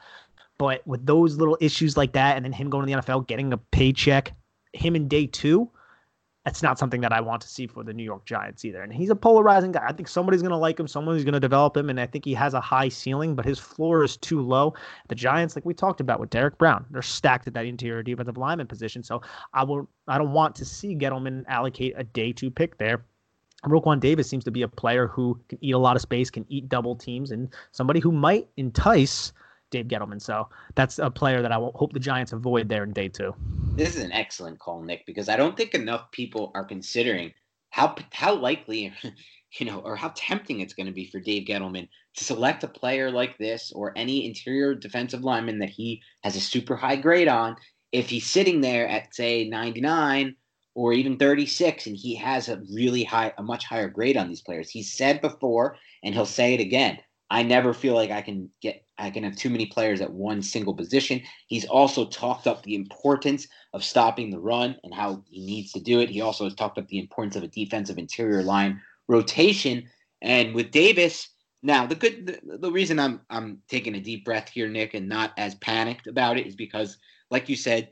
[0.58, 3.52] But with those little issues like that and then him going to the NFL getting
[3.52, 4.32] a paycheck
[4.72, 5.70] him in day two,
[6.46, 8.80] that's not something that I want to see for the New York Giants either.
[8.80, 9.84] And he's a polarizing guy.
[9.84, 12.24] I think somebody's going to like him, someone's going to develop him, and I think
[12.24, 14.72] he has a high ceiling, but his floor is too low.
[15.08, 18.36] The Giants, like we talked about with Derrick Brown, they're stacked at that interior defensive
[18.36, 19.02] lineman position.
[19.02, 19.22] So
[19.54, 23.04] I will, I don't want to see Gettleman allocate a day two pick there.
[23.64, 26.46] Raekwon Davis seems to be a player who can eat a lot of space, can
[26.48, 29.32] eat double teams, and somebody who might entice
[29.70, 30.20] Dave Gettleman.
[30.20, 33.34] So that's a player that I hope the Giants avoid there in day two.
[33.76, 37.32] This is an excellent call, Nick, because I don't think enough people are considering
[37.70, 38.92] how how likely,
[39.58, 42.68] you know, or how tempting it's going to be for Dave Gettleman to select a
[42.68, 47.28] player like this or any interior defensive lineman that he has a super high grade
[47.28, 47.56] on.
[47.92, 50.36] If he's sitting there at say 99
[50.74, 54.42] or even 36 and he has a really high, a much higher grade on these
[54.42, 56.98] players, He said before and he'll say it again.
[57.30, 60.40] I never feel like I can get I can have too many players at one
[60.40, 61.20] single position.
[61.48, 65.80] He's also talked up the importance of stopping the run and how he needs to
[65.80, 66.08] do it.
[66.08, 69.86] He also has talked up the importance of a defensive interior line rotation.
[70.22, 71.28] And with Davis,
[71.62, 75.08] now the good the, the reason I'm I'm taking a deep breath here, Nick, and
[75.08, 76.96] not as panicked about it is because,
[77.30, 77.90] like you said,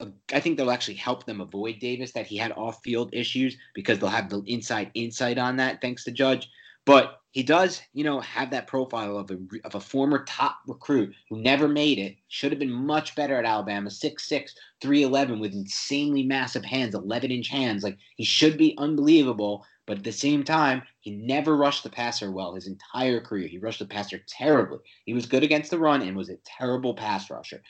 [0.00, 3.98] uh, I think they'll actually help them avoid Davis that he had off-field issues because
[3.98, 6.50] they'll have the inside insight on that thanks to Judge.
[6.84, 11.14] But he does, you know, have that profile of a of a former top recruit
[11.30, 12.16] who never made it.
[12.28, 13.90] Should have been much better at Alabama.
[13.90, 17.82] 6'6", 311 with insanely massive hands, 11 inch hands.
[17.82, 19.64] Like he should be unbelievable.
[19.86, 23.48] But at the same time, he never rushed the passer well his entire career.
[23.48, 24.78] He rushed the passer terribly.
[25.06, 27.62] He was good against the run and was a terrible pass rusher.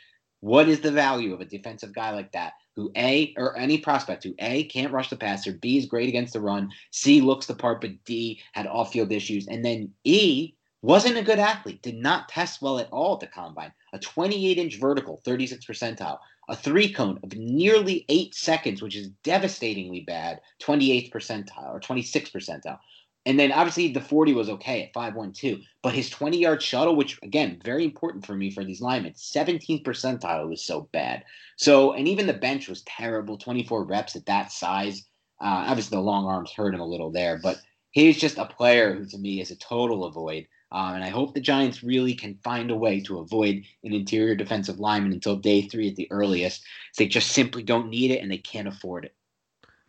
[0.42, 4.24] What is the value of a defensive guy like that who A or any prospect
[4.24, 7.55] who A can't rush the passer, B is great against the run, C looks the
[7.55, 12.28] part, but D had off-field issues, and then E wasn't a good athlete, did not
[12.28, 13.72] test well at all at the combine.
[13.92, 20.00] A 28-inch vertical, 36 percentile, a three cone of nearly eight seconds, which is devastatingly
[20.00, 22.81] bad, 28th percentile or 26 percentile.
[23.25, 27.19] And then obviously the 40 was okay at 512, but his 20 yard shuttle, which
[27.23, 31.25] again, very important for me for these linemen, 17th percentile was so bad.
[31.57, 35.05] So, and even the bench was terrible, 24 reps at that size.
[35.41, 37.59] Uh, obviously, the long arms hurt him a little there, but
[37.91, 40.47] he's just a player who to me is a total avoid.
[40.73, 44.35] Um, and I hope the Giants really can find a way to avoid an interior
[44.35, 46.65] defensive lineman until day three at the earliest.
[46.97, 49.15] They just simply don't need it and they can't afford it.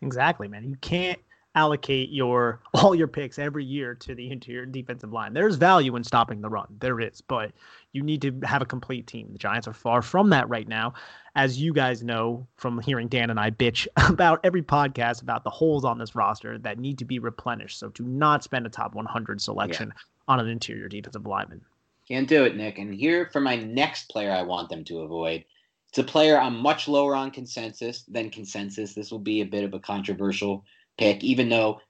[0.02, 0.68] Exactly, man.
[0.68, 1.18] You can't
[1.54, 5.32] allocate your all your picks every year to the interior defensive line.
[5.32, 6.66] There's value in stopping the run.
[6.80, 7.52] There is, but
[7.92, 9.28] you need to have a complete team.
[9.32, 10.94] The Giants are far from that right now.
[11.36, 15.50] As you guys know from hearing Dan and I bitch about every podcast about the
[15.50, 17.78] holes on this roster that need to be replenished.
[17.78, 19.92] So do not spend a top 100 selection
[20.28, 21.60] on an interior defensive lineman.
[22.08, 22.78] Can't do it, Nick.
[22.78, 25.44] And here for my next player I want them to avoid.
[25.88, 28.94] It's a player I'm much lower on consensus than consensus.
[28.94, 30.64] This will be a bit of a controversial
[30.98, 31.80] pick, even though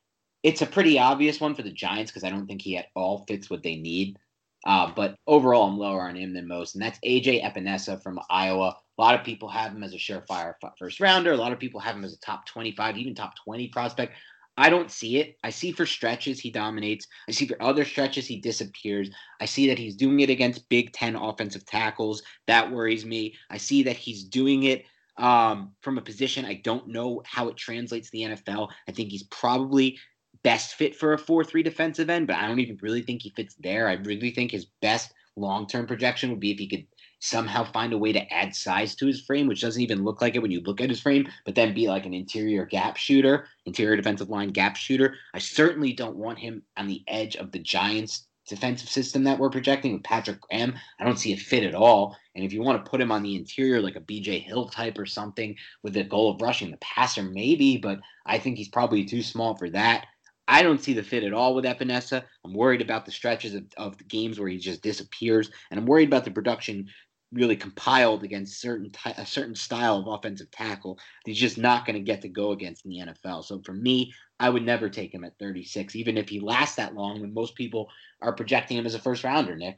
[0.43, 3.25] it's a pretty obvious one for the Giants because I don't think he at all
[3.27, 4.19] fits what they need.
[4.67, 8.77] Uh, but overall, I'm lower on him than most, and that's AJ Epenesa from Iowa.
[8.97, 11.33] A lot of people have him as a surefire first rounder.
[11.33, 14.15] A lot of people have him as a top 25, even top 20 prospect.
[14.57, 15.37] I don't see it.
[15.43, 17.07] I see for stretches he dominates.
[17.29, 19.11] I see for other stretches he disappears.
[19.41, 22.23] I see that he's doing it against Big Ten offensive tackles.
[22.47, 23.35] That worries me.
[23.51, 24.85] I see that he's doing it
[25.17, 28.71] um, from a position I don't know how it translates to the NFL.
[28.89, 29.99] I think he's probably
[30.43, 33.31] best fit for a 4 3 defensive end, but I don't even really think he
[33.31, 33.89] fits there.
[33.89, 36.87] I really think his best long term projection would be if he could
[37.21, 40.35] somehow find a way to add size to his frame, which doesn't even look like
[40.35, 43.47] it when you look at his frame, but then be like an interior gap shooter,
[43.65, 45.17] interior defensive line gap shooter.
[45.33, 49.51] I certainly don't want him on the edge of the Giants defensive system that we're
[49.51, 50.75] projecting with Patrick Graham.
[50.99, 52.17] I don't see a fit at all.
[52.35, 54.99] And if you want to put him on the interior like a BJ Hill type
[54.99, 59.05] or something with the goal of rushing the passer, maybe, but I think he's probably
[59.05, 60.07] too small for that.
[60.47, 62.23] I don't see the fit at all with Epenesa.
[62.45, 65.87] I'm worried about the stretches of, of the games where he just disappears, and I'm
[65.87, 66.87] worried about the production
[67.33, 70.99] really compiled against certain ty- a certain style of offensive tackle.
[71.25, 73.45] He's just not going to get to go against in the NFL.
[73.45, 76.95] So for me, I would never take him at 36, even if he lasts that
[76.95, 77.21] long.
[77.21, 79.77] When most people are projecting him as a first rounder, Nick.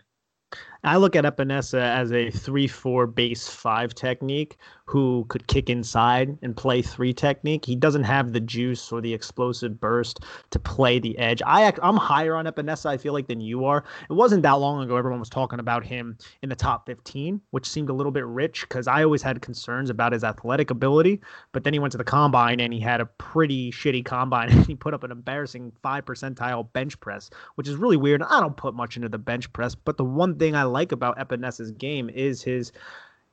[0.86, 6.38] I look at Epenesa as a 3 4 base 5 technique who could kick inside
[6.42, 7.64] and play 3 technique.
[7.64, 10.20] He doesn't have the juice or the explosive burst
[10.50, 11.42] to play the edge.
[11.44, 13.82] I, I'm higher on Epenesa, I feel like, than you are.
[14.08, 17.68] It wasn't that long ago everyone was talking about him in the top 15, which
[17.68, 21.20] seemed a little bit rich because I always had concerns about his athletic ability.
[21.50, 24.64] But then he went to the combine and he had a pretty shitty combine and
[24.66, 28.22] he put up an embarrassing 5 percentile bench press, which is really weird.
[28.22, 31.18] I don't put much into the bench press, but the one thing I like about
[31.18, 32.72] Epenesa's game is his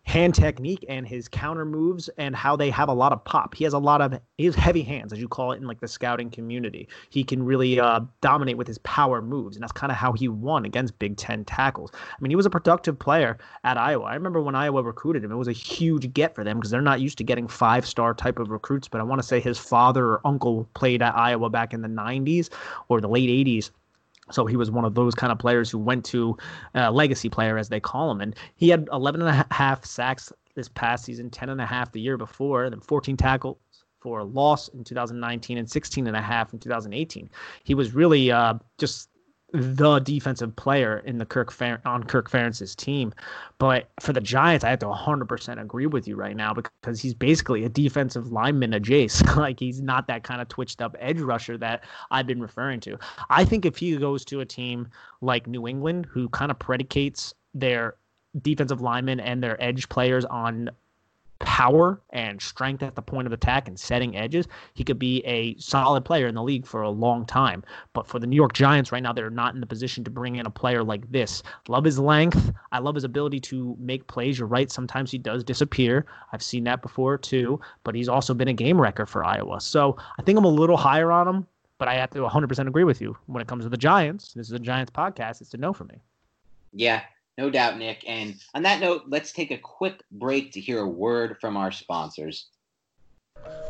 [0.06, 3.56] hand technique and his counter moves and how they have a lot of pop.
[3.56, 5.88] He has a lot of his heavy hands, as you call it in like the
[5.88, 6.90] scouting community.
[7.10, 10.28] He can really uh, dominate with his power moves, and that's kind of how he
[10.28, 11.92] won against Big Ten tackles.
[11.94, 14.06] I mean, he was a productive player at Iowa.
[14.06, 16.82] I remember when Iowa recruited him; it was a huge get for them because they're
[16.82, 18.88] not used to getting five star type of recruits.
[18.90, 21.88] But I want to say his father or uncle played at Iowa back in the
[21.88, 22.50] '90s
[22.90, 23.72] or the late '80s
[24.34, 26.36] so he was one of those kind of players who went to
[26.76, 28.22] uh, legacy player, as they call him.
[28.22, 31.92] And he had 11 and a half sacks this past season, 10 and a half
[31.92, 33.58] the year before, then 14 tackles
[34.00, 37.30] for a loss in 2019 and 16 and a half in 2018.
[37.64, 39.10] He was really uh, just
[39.54, 43.14] the defensive player in the Kirk Fer- on Kirk Ferentz's team.
[43.60, 47.14] But for the Giants, I have to 100% agree with you right now because he's
[47.14, 49.24] basically a defensive lineman, a Jace.
[49.38, 52.98] like he's not that kind of twitched up edge rusher that I've been referring to.
[53.30, 54.88] I think if he goes to a team
[55.22, 57.96] like New England, who kind of predicates their
[58.42, 60.72] defensive linemen and their edge players on
[61.40, 65.56] power and strength at the point of attack and setting edges, he could be a
[65.58, 67.64] solid player in the league for a long time.
[67.94, 70.38] But for the New York Giants right now, they're not in the position to bring
[70.38, 71.44] in a player like this.
[71.68, 72.52] Love his length.
[72.72, 74.40] I love his ability to make plays.
[74.40, 74.72] You're right.
[74.72, 76.06] Sometimes he does disappear.
[76.32, 77.60] I've seen that before too.
[77.84, 79.60] But he's also been a game wrecker for Iowa.
[79.62, 81.48] So I think I'm a little higher on him.
[81.80, 84.34] But I have to 100% agree with you when it comes to the Giants.
[84.34, 85.42] This is a Giants podcast.
[85.42, 85.96] It's a no for me.
[86.72, 87.02] Yeah,
[87.38, 88.04] no doubt, Nick.
[88.08, 91.72] And on that note, let's take a quick break to hear a word from our
[91.72, 92.48] sponsors.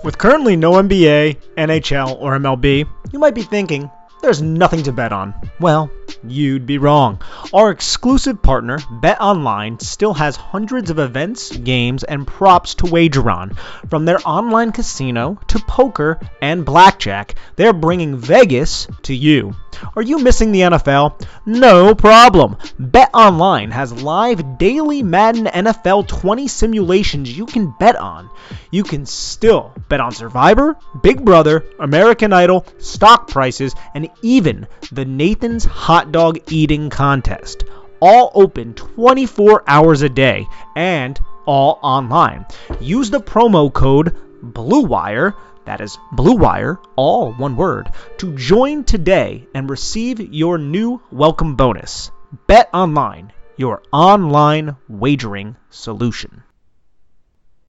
[0.04, 3.90] With currently no NBA, NHL, or MLB, you might be thinking,
[4.24, 5.34] there's nothing to bet on.
[5.60, 5.92] Well,
[6.26, 7.22] you'd be wrong.
[7.54, 13.30] Our exclusive partner, Bet Online, still has hundreds of events, games, and props to wager
[13.30, 13.52] on.
[13.90, 19.56] From their online casino to poker and blackjack, they're bringing Vegas to you.
[19.96, 21.26] Are you missing the NFL?
[21.46, 22.58] No problem.
[22.80, 28.30] Bet Online has live daily Madden NFL 20 simulations you can bet on.
[28.72, 35.06] You can still bet on Survivor, Big Brother, American Idol, stock prices, and even the
[35.06, 37.64] Nathan's Hot Dog Eating Contest.
[38.00, 40.46] All open 24 hours a day
[40.76, 42.46] and all online.
[42.80, 45.34] Use the promo code BLUEWIRE
[45.66, 51.56] that is Blue Wire, all one word, to join today and receive your new welcome
[51.56, 52.12] bonus.
[52.48, 56.44] Bet online, your online wagering solution.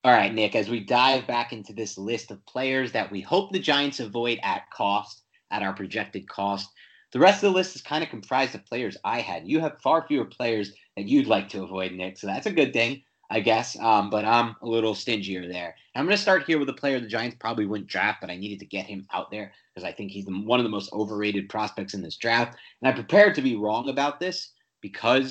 [0.02, 3.52] All right, Nick, as we dive back into this list of players that we hope
[3.52, 5.22] the Giants avoid at cost,
[5.54, 6.66] at our projected cost,
[7.12, 9.48] the rest of the list is kind of comprised of players I had.
[9.48, 12.72] You have far fewer players that you'd like to avoid, Nick, so that's a good
[12.72, 13.02] thing.
[13.30, 13.68] I guess.
[13.80, 15.70] Um, but I'm a little stingier there.
[15.94, 18.30] And I'm going to start here with a player the Giants probably wouldn't draft, but
[18.30, 20.92] I needed to get him out there because I think he's one of the most
[20.92, 22.58] overrated prospects in this draft.
[22.80, 25.30] And I'm prepared to be wrong about this because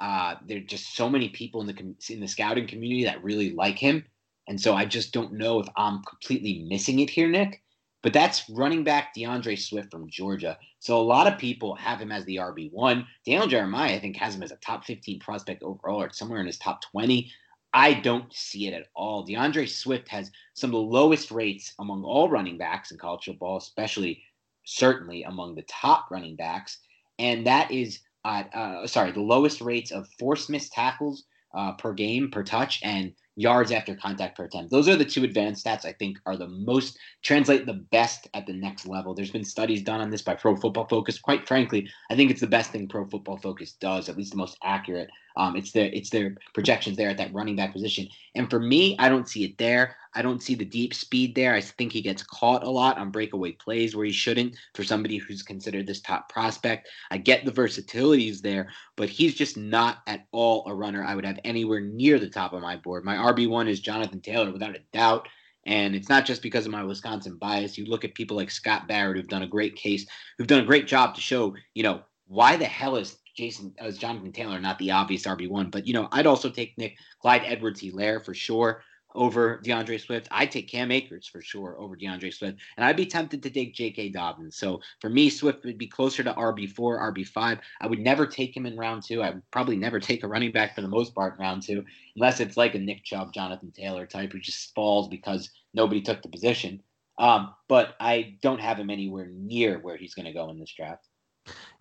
[0.00, 3.50] Uh, there are just so many people in the in the scouting community that really
[3.64, 4.04] like him,
[4.48, 7.62] and so I just don't know if I'm completely missing it here, Nick.
[8.02, 10.58] But that's running back D'Andre Swift from Georgia.
[10.80, 13.06] So a lot of people have him as the RB one.
[13.24, 16.46] Daniel Jeremiah, I think, has him as a top 15 prospect overall, or somewhere in
[16.46, 17.30] his top 20.
[17.72, 19.22] I don't see it at all.
[19.22, 23.56] D'Andre Swift has some of the lowest rates among all running backs in college football,
[23.56, 24.22] especially
[24.64, 26.78] certainly among the top running backs,
[27.18, 31.24] and that is uh, uh, sorry the lowest rates of forced missed tackles
[31.54, 34.70] uh, per game per touch and yards after contact per attempt.
[34.70, 38.46] Those are the two advanced stats I think are the most translate the best at
[38.46, 39.14] the next level.
[39.14, 41.18] There's been studies done on this by Pro Football Focus.
[41.18, 44.38] Quite frankly, I think it's the best thing Pro Football Focus does, at least the
[44.38, 45.08] most accurate.
[45.36, 48.08] Um, it's their it's their projections there at that running back position.
[48.34, 49.96] And for me, I don't see it there.
[50.14, 51.54] I don't see the deep speed there.
[51.54, 55.16] I think he gets caught a lot on breakaway plays where he shouldn't for somebody
[55.16, 56.88] who's considered this top prospect.
[57.10, 61.14] I get the versatility is there, but he's just not at all a runner I
[61.14, 63.04] would have anywhere near the top of my board.
[63.04, 65.28] My RB1 is Jonathan Taylor without a doubt.
[65.64, 67.78] And it's not just because of my Wisconsin bias.
[67.78, 70.06] You look at people like Scott Barrett who've done a great case,
[70.36, 73.98] who've done a great job to show, you know, why the hell is Jason as
[73.98, 75.70] Jonathan Taylor not the obvious RB one?
[75.70, 78.82] But you know, I'd also take Nick Clyde Edwards Helaire for sure
[79.14, 80.28] over D'Andre Swift.
[80.30, 82.58] I'd take Cam Akers for sure over D'Andre Swift.
[82.76, 84.10] And I'd be tempted to take J.K.
[84.10, 84.56] Dobbins.
[84.56, 87.58] So for me, Swift would be closer to RB4, RB5.
[87.80, 89.22] I would never take him in round two.
[89.22, 91.84] I would probably never take a running back for the most part in round two,
[92.16, 96.22] unless it's like a Nick Chubb, Jonathan Taylor type who just falls because nobody took
[96.22, 96.82] the position.
[97.18, 100.72] Um, but I don't have him anywhere near where he's going to go in this
[100.72, 101.06] draft.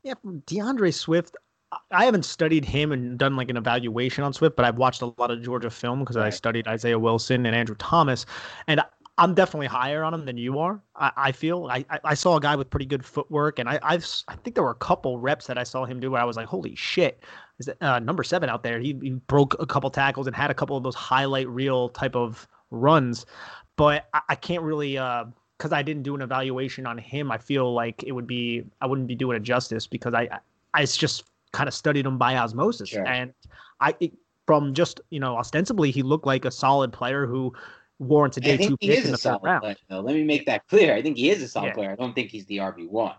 [0.04, 0.14] Yeah,
[0.46, 1.36] D'Andre Swift,
[1.92, 5.14] I haven't studied him and done like an evaluation on Swift, but I've watched a
[5.18, 6.28] lot of Georgia film because right.
[6.28, 8.26] I studied Isaiah Wilson and Andrew Thomas,
[8.68, 8.82] and
[9.18, 10.82] I'm definitely higher on him than you are.
[10.96, 14.06] I, I feel I, I saw a guy with pretty good footwork, and I I've,
[14.28, 16.36] i think there were a couple reps that I saw him do where I was
[16.36, 17.24] like, holy shit,
[17.60, 18.80] is that uh, number seven out there?
[18.80, 22.16] He, he broke a couple tackles and had a couple of those highlight reel type
[22.16, 23.26] of runs,
[23.78, 24.98] but I, I can't really.
[24.98, 25.26] Uh,
[25.62, 28.88] because I didn't do an evaluation on him, I feel like it would be I
[28.88, 30.28] wouldn't be doing it justice because I,
[30.74, 32.90] I just kind of studied him by osmosis.
[32.90, 33.06] Sure.
[33.06, 33.32] And
[33.80, 34.12] I, it,
[34.48, 37.54] from just you know, ostensibly he looked like a solid player who
[38.00, 39.62] warrants a day two pick in the third round.
[39.62, 40.96] Player, Let me make that clear.
[40.96, 41.74] I think he is a solid yeah.
[41.74, 41.92] player.
[41.92, 43.14] I don't think he's the RB one.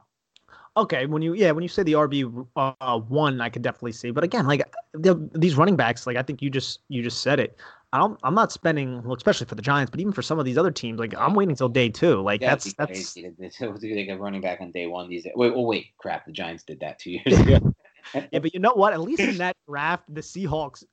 [0.76, 4.10] Okay, when you yeah when you say the RB uh, one, I could definitely see.
[4.10, 4.64] But again, like
[4.94, 7.56] the, these running backs, like I think you just you just said it.
[7.92, 10.44] I don't, I'm not spending, well, especially for the Giants, but even for some of
[10.44, 12.22] these other teams, like I'm waiting until day two.
[12.22, 12.90] Like yeah, that's that's.
[12.90, 13.30] Crazy.
[13.38, 15.32] They get running back on day one these days.
[15.36, 16.24] Wait, oh wait, crap!
[16.24, 17.74] The Giants did that two years ago
[18.14, 18.92] yeah, but you know what?
[18.92, 20.84] At least in that draft, the Seahawks.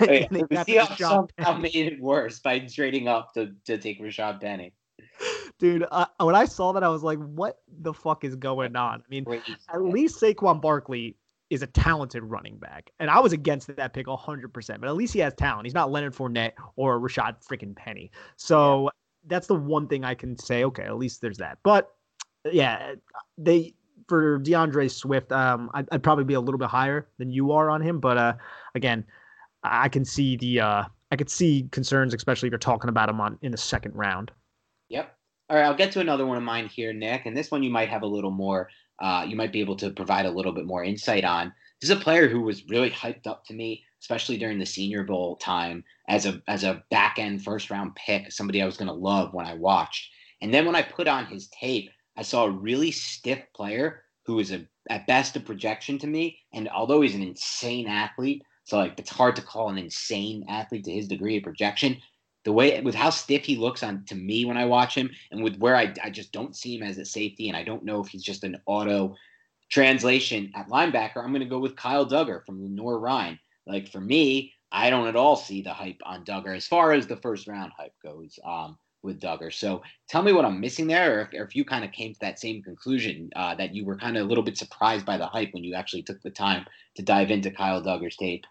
[0.00, 4.72] Wait, the Seahawks somehow made it worse by trading up to, to take Rashad Penny.
[5.58, 9.02] Dude, uh, when I saw that, I was like, "What the fuck is going on?"
[9.04, 9.26] I mean,
[9.72, 11.16] at least Saquon Barkley
[11.50, 14.52] is a talented running back, and I was against that pick 100.
[14.52, 15.66] percent But at least he has talent.
[15.66, 18.10] He's not Leonard Fournette or Rashad freaking Penny.
[18.36, 18.90] So yeah.
[19.26, 20.64] that's the one thing I can say.
[20.64, 21.58] Okay, at least there's that.
[21.62, 21.92] But
[22.50, 22.94] yeah,
[23.36, 23.74] they
[24.08, 27.70] for D'Andre Swift, um, I'd, I'd, probably be a little bit higher than you are
[27.70, 28.00] on him.
[28.00, 28.32] But uh,
[28.74, 29.04] again,
[29.62, 33.20] I can see the uh, I could see concerns, especially if you're talking about him
[33.20, 34.30] on in the second round.
[34.88, 35.14] Yep.
[35.48, 37.70] All right, I'll get to another one of mine here, Nick, and this one you
[37.70, 38.68] might have a little more.
[39.00, 41.52] Uh, you might be able to provide a little bit more insight on.
[41.80, 45.04] This is a player who was really hyped up to me, especially during the Senior
[45.04, 48.88] Bowl time, as a as a back end first round pick, somebody I was going
[48.88, 50.10] to love when I watched.
[50.42, 54.38] And then when I put on his tape, I saw a really stiff player who
[54.38, 56.38] is a at best a projection to me.
[56.52, 60.84] And although he's an insane athlete, so like it's hard to call an insane athlete
[60.84, 61.96] to his degree of projection.
[62.44, 65.42] The way with how stiff he looks on to me when I watch him, and
[65.42, 68.00] with where I, I just don't see him as a safety, and I don't know
[68.00, 69.14] if he's just an auto
[69.70, 71.18] translation at linebacker.
[71.18, 73.38] I'm going to go with Kyle Dugger from Lenoir-Rhyne.
[73.66, 77.06] Like for me, I don't at all see the hype on Dugger as far as
[77.06, 78.38] the first round hype goes.
[78.44, 79.52] Um, with Dugger.
[79.52, 82.12] So tell me what I'm missing there, or if, or if you kind of came
[82.12, 85.16] to that same conclusion uh, that you were kind of a little bit surprised by
[85.16, 86.66] the hype when you actually took the time
[86.96, 88.44] to dive into Kyle Dugger's tape.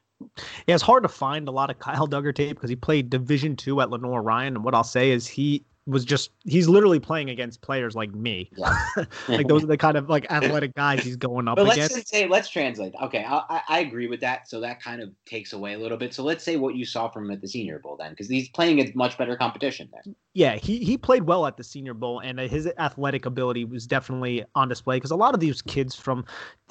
[0.68, 3.56] Yeah, it's hard to find a lot of Kyle Dugger tape because he played Division
[3.56, 7.62] two at Lenoir-Rhyne, and what I'll say is he was just he's literally playing against
[7.62, 8.50] players like me.
[8.56, 8.78] Yeah.
[9.28, 12.10] like those are the kind of like athletic guys he's going up but let's against.
[12.10, 12.94] say let's translate.
[13.02, 14.48] Okay, I, I agree with that.
[14.48, 16.14] So that kind of takes away a little bit.
[16.14, 18.50] So let's say what you saw from him at the Senior Bowl then, because he's
[18.50, 20.14] playing a much better competition there.
[20.34, 24.46] Yeah, he he played well at the Senior Bowl, and his athletic ability was definitely
[24.56, 24.98] on display.
[24.98, 26.26] Because a lot of these kids from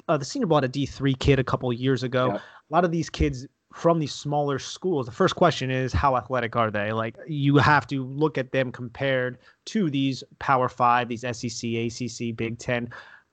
[0.09, 2.31] uh, the Senior had a D three kid a couple years ago.
[2.31, 6.55] A lot of these kids from these smaller schools, the first question is how athletic
[6.55, 6.91] are they?
[6.91, 12.35] Like you have to look at them compared to these Power Five, these SEC, ACC,
[12.35, 12.89] Big Ten.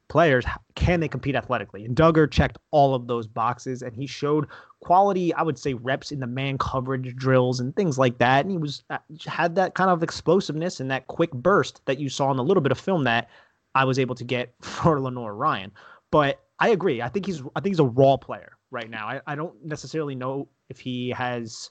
[0.09, 1.85] players, can they compete athletically?
[1.85, 4.47] And Dugger checked all of those boxes, and he showed
[4.81, 8.45] quality, I would say, reps in the man coverage drills and things like that.
[8.45, 12.09] And he was uh, had that kind of explosiveness and that quick burst that you
[12.09, 13.29] saw in a little bit of film that
[13.74, 15.72] I was able to get for Lenoir-Rhyne.
[16.12, 17.03] But I agree.
[17.03, 19.07] I think he's I think he's a raw player right now.
[19.07, 21.71] I, I don't necessarily know if he has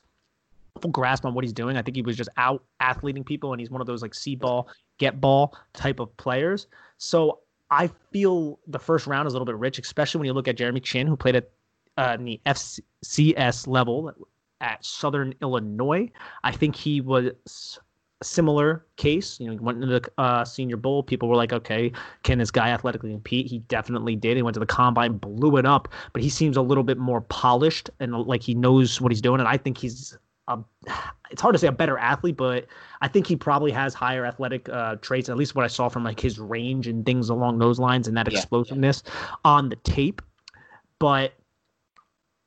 [0.82, 1.78] full grasp on what he's doing.
[1.78, 4.36] I think he was just out athleting people, and he's one of those like see
[4.36, 4.68] ball,
[4.98, 6.68] get ball type of players.
[6.98, 7.40] So
[7.72, 10.58] I feel the first round is a little bit rich, especially when you look at
[10.58, 11.50] Jeremy Chinn, who played at
[11.98, 14.14] uh, the FCS level
[14.62, 16.10] at Southern Illinois.
[16.44, 17.80] I think he was
[18.22, 19.39] a similar case.
[19.39, 21.03] You know, he went into the uh, Senior Bowl.
[21.03, 21.91] People were like, okay,
[22.24, 23.47] can this guy athletically compete?
[23.47, 24.38] He definitely did.
[24.38, 27.22] He went to the combine, blew it up, but he seems a little bit more
[27.22, 29.39] polished and like he knows what he's doing.
[29.39, 30.59] And I think he's a,
[31.32, 32.68] it's hard to say a better athlete, but
[33.01, 35.28] I think he probably has higher athletic uh, traits.
[35.28, 38.16] At least what I saw from like his range and things along those lines, and
[38.16, 39.36] that yeah, explosiveness yeah.
[39.43, 40.22] on the tape.
[40.99, 41.34] But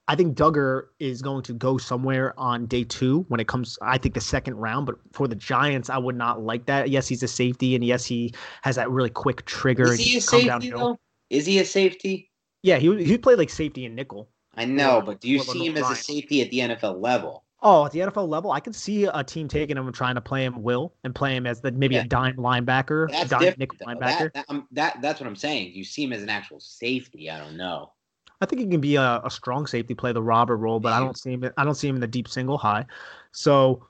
[0.08, 3.78] I think Dugger is going to go somewhere on day two when it comes.
[3.82, 6.88] I think the second round, but for the Giants, I would not like that.
[6.88, 8.32] Yes, he's a safety, and yes, he
[8.62, 9.92] has that really quick trigger.
[9.92, 10.98] Is he a safety though?
[11.28, 12.30] Is he a safety?
[12.62, 14.30] Yeah, he he played like safety and nickel.
[14.56, 17.44] I know, but do you see him as a safety at the NFL level?
[17.60, 20.20] Oh, at the NFL level, I can see a team taking him and trying to
[20.20, 22.02] play him will and play him as the maybe yeah.
[22.02, 24.32] a dime linebacker, that's dime nickel linebacker.
[24.32, 25.72] That, that, that, that's what I'm saying.
[25.74, 27.28] You see him as an actual safety.
[27.28, 27.92] I don't know.
[28.40, 31.00] I think he can be a, a strong safety, play the robber role, but I
[31.00, 31.50] don't see him.
[31.56, 32.86] I don't see him in the deep single high.
[33.32, 33.86] So,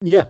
[0.00, 0.28] yeah,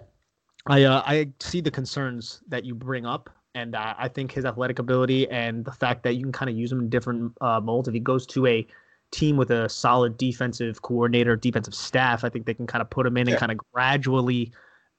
[0.67, 4.45] I uh, I see the concerns that you bring up, and uh, I think his
[4.45, 7.61] athletic ability and the fact that you can kind of use him in different uh,
[7.61, 7.87] molds.
[7.87, 8.67] If he goes to a
[9.13, 13.07] team with a solid defensive coordinator, defensive staff, I think they can kind of put
[13.07, 14.53] him in and kind of gradually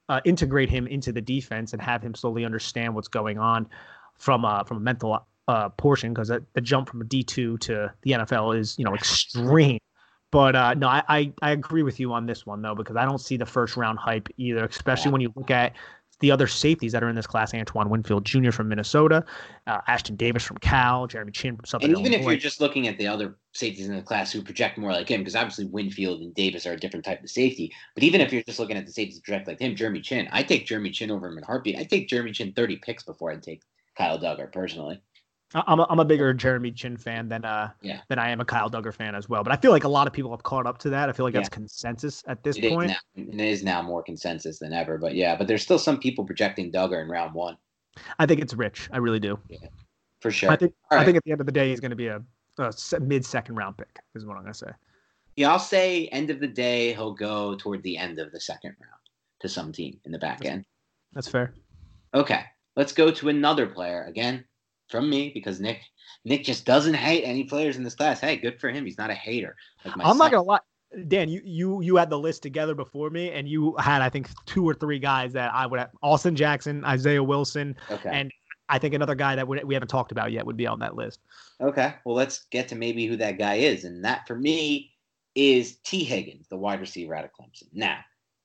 [0.08, 3.68] uh, integrate him into the defense and have him slowly understand what's going on
[4.18, 7.92] from a from a mental uh, portion because the jump from a D two to
[8.02, 9.78] the NFL is you know extreme.
[10.30, 13.04] But uh, no, I, I, I agree with you on this one though because I
[13.04, 15.74] don't see the first round hype either, especially when you look at
[16.20, 18.50] the other safeties that are in this class: Antoine Winfield Jr.
[18.50, 19.24] from Minnesota,
[19.66, 21.90] uh, Ashtyn Davis from Cal, Jeremy Chinn from Southern.
[21.90, 22.24] And even Illinois.
[22.24, 25.08] if you're just looking at the other safeties in the class who project more like
[25.08, 27.70] him, because obviously Winfield and Davis are a different type of safety.
[27.94, 30.44] But even if you're just looking at the safeties project like him, Jeremy Chinn, I
[30.44, 31.76] take Jeremy Chinn over him in heartbeat.
[31.76, 33.60] I take Jeremy Chinn 30 picks before I take
[33.98, 35.02] Kyle Dugger personally.
[35.54, 38.00] I'm a, I'm a bigger Jeremy Chinn fan than uh yeah.
[38.08, 39.42] than I am a Kyle Dugger fan as well.
[39.42, 41.08] But I feel like a lot of people have caught up to that.
[41.08, 41.40] I feel like yeah.
[41.40, 42.90] that's consensus at this it point.
[42.90, 44.98] Is now, it is now more consensus than ever.
[44.98, 47.56] But yeah, but there's still some people projecting Dugger in round one.
[48.18, 48.88] I think it's rich.
[48.92, 49.38] I really do.
[49.48, 49.58] Yeah,
[50.20, 50.50] for sure.
[50.50, 52.22] I think I think at the end of the day he's going to be a,
[52.58, 53.98] a mid second round pick.
[54.14, 54.70] Is what I'm going to say.
[55.36, 58.76] Yeah, I'll say end of the day he'll go toward the end of the second
[58.80, 59.00] round
[59.40, 60.64] to some team in the back end.
[61.12, 61.54] That's fair.
[62.14, 62.44] Okay,
[62.76, 64.44] let's go to another player again
[64.92, 65.80] from me because Nick
[66.24, 68.20] Nick just doesn't hate any players in this class.
[68.20, 68.84] Hey, good for him.
[68.84, 69.56] He's not a hater.
[69.84, 70.60] Like I'm not gonna lie.
[71.08, 74.28] Dan, you you you had the list together before me, and you had I think
[74.46, 78.10] two or three guys that I would have Austin Jackson, Isaiah Wilson, okay.
[78.12, 78.30] and
[78.68, 81.20] I think another guy that we haven't talked about yet would be on that list.
[81.60, 84.92] Okay, well let's get to maybe who that guy is, and that for me
[85.34, 87.68] is Tee Higgins, the wide receiver out of Clemson.
[87.72, 87.98] Now,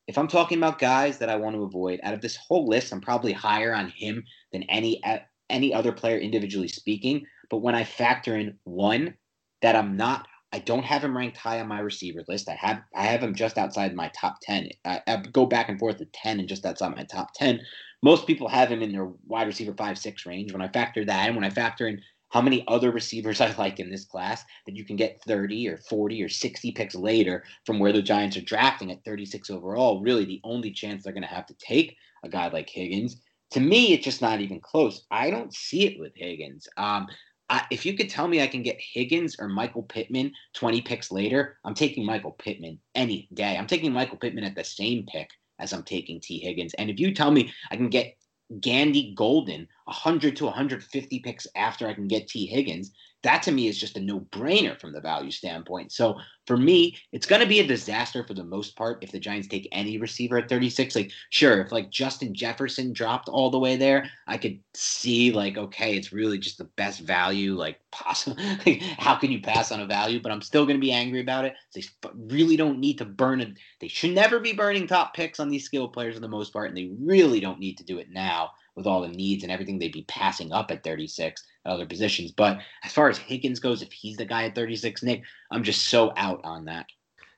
[0.08, 2.94] if I'm talking about guys that I want to avoid out of this whole list,
[2.94, 4.24] I'm probably higher on him
[4.54, 5.04] than any
[5.50, 7.26] any other player individually speaking.
[7.50, 9.16] But when I factor in one
[9.62, 12.50] that I'm not, I don't have him ranked high on my receiver list.
[12.50, 14.70] I have I have him just outside my top ten.
[14.86, 17.60] I, I go back and forth to ten and just outside my top ten.
[18.02, 20.54] Most people have him in their wide receiver five six range.
[20.54, 23.80] When I factor that in, when I factor in how many other receivers I like
[23.80, 27.80] in this class that you can get 30 or 40 or 60 picks later from
[27.80, 30.02] where the Giants are drafting at 36 overall.
[30.02, 33.22] Really, the only chance they're going to have to take a guy like Higgins.
[33.52, 35.06] To me, it's just not even close.
[35.10, 36.68] I don't see it with Higgins.
[36.78, 37.08] Um,
[37.50, 41.12] I, if you could tell me I can get Higgins or Michael Pittman 20 picks
[41.12, 43.58] later, I'm taking Michael Pittman any day.
[43.58, 45.30] I'm taking Michael Pittman at the same pick
[45.60, 46.74] as I'm taking Tee Higgins.
[46.74, 48.18] And if you tell me I can get
[48.60, 52.92] Gandy Golden 100 to 150 picks after I can get Tee Higgins,
[53.24, 55.92] that to me is just a no brainer from the value standpoint.
[55.92, 59.20] So for me, it's going to be a disaster for the most part if the
[59.20, 60.96] Giants take any receiver at 36.
[60.96, 65.58] Like, sure, if like Justin Jefferson dropped all the way there, I could see like,
[65.58, 68.38] okay, it's really just the best value like possible.
[68.66, 70.22] like, how can you pass on a value?
[70.22, 71.56] But I'm still going to be angry about it.
[71.74, 71.84] They
[72.16, 73.58] really don't need to burn it.
[73.82, 76.70] They should never be burning top picks on these skill players for the most part,
[76.70, 79.80] and they really don't need to do it now with all the needs and everything
[79.80, 82.32] they'd be passing up at 36 at other positions.
[82.32, 85.88] But as far as Higgins goes, if he's the guy at 36, Nick, I'm just
[85.88, 86.88] so out on that.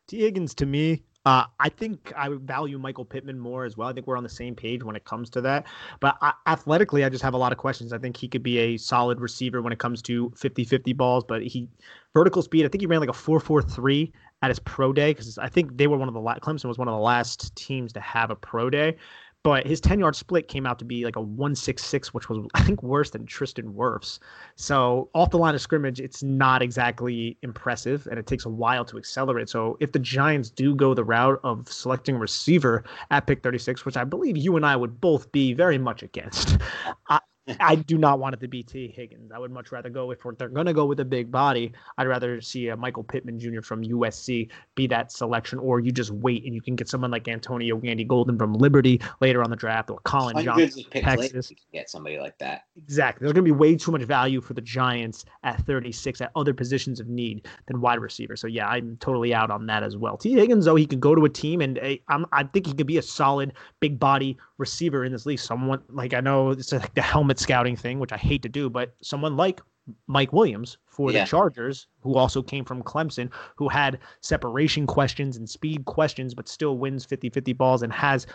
[0.08, 3.90] Tee Higgins to me, Uh, I think I value Michael Pittman more as well.
[3.90, 5.68] I think we're on the same page when it comes to that.
[6.00, 7.92] But I, athletically, I just have a lot of questions.
[7.92, 11.26] I think he could be a solid receiver when it comes to 50 50 balls,
[11.28, 11.68] but he
[12.14, 14.12] vertical speed, I think he ran like a 4.43
[14.42, 16.88] at his pro day because I think they were one of the Clemson was one
[16.88, 18.96] of the last teams to have a pro day.
[19.44, 22.62] But his 10 yard split came out to be like a 166, which was, I
[22.64, 24.20] think, worse than Tristan Wirfs.
[24.58, 28.84] So, off the line of scrimmage, it's not exactly impressive and it takes a while
[28.86, 29.48] to accelerate.
[29.48, 33.96] So, if the Giants do go the route of selecting receiver at pick 36, which
[33.96, 36.58] I believe you and I would both be very much against,
[37.10, 37.20] I,
[37.60, 39.32] I do not want it to be Tee Higgins.
[39.32, 41.72] I would much rather go if they're going to go with a big body.
[41.98, 43.62] I'd rather see a Michael Pittman Jr.
[43.62, 47.28] from USC be that selection, or you just wait and you can get someone like
[47.28, 51.52] Antonio Gandy Golden from Liberty later on the draft, or Collin Johnson from Texas.
[51.72, 52.64] get somebody like that.
[52.78, 53.26] Exactly.
[53.26, 56.54] There's going to be way too much value for the Giants at 36 at other
[56.54, 58.36] positions of need than wide receiver.
[58.36, 60.18] So yeah, I'm totally out on that as well.
[60.18, 62.88] Tee Higgins, though, he could go to a team, and I'm, I think he could
[62.88, 65.40] be a solid big body receiver in this league.
[65.40, 68.70] Someone like I know it's like the helmet scouting thing, which I hate to do,
[68.70, 69.62] but someone like
[70.06, 71.24] Mike Williams for yeah.
[71.24, 76.48] the Chargers, who also came from Clemson, who had separation questions and speed questions, but
[76.48, 78.28] still wins 50 50 balls and has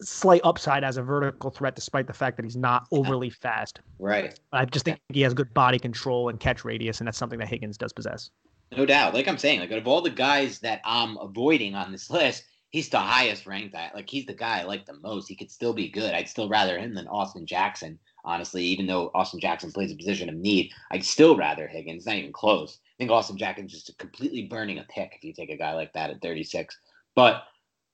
[0.00, 3.80] slight upside as a vertical threat, despite the fact that he's not overly fast.
[3.98, 4.38] Right.
[4.52, 7.48] I just think he has good body control and catch radius, and that's something that
[7.48, 8.30] Higgins does possess.
[8.76, 9.14] No doubt.
[9.14, 12.44] Like I'm saying, like out of all the guys that I'm avoiding on this list,
[12.72, 13.74] he's the highest ranked.
[13.74, 15.28] Like he's the guy I like the most.
[15.28, 16.14] He could still be good.
[16.14, 17.98] I'd still rather him than Austin Jackson.
[18.24, 22.06] Honestly, even though Austin Jackson plays a position of need, I'd still rather Higgins.
[22.06, 22.78] Not even close.
[22.82, 25.92] I think Austin Jackson's just completely burning a pick if you take a guy like
[25.92, 26.76] that at 36.
[27.14, 27.44] But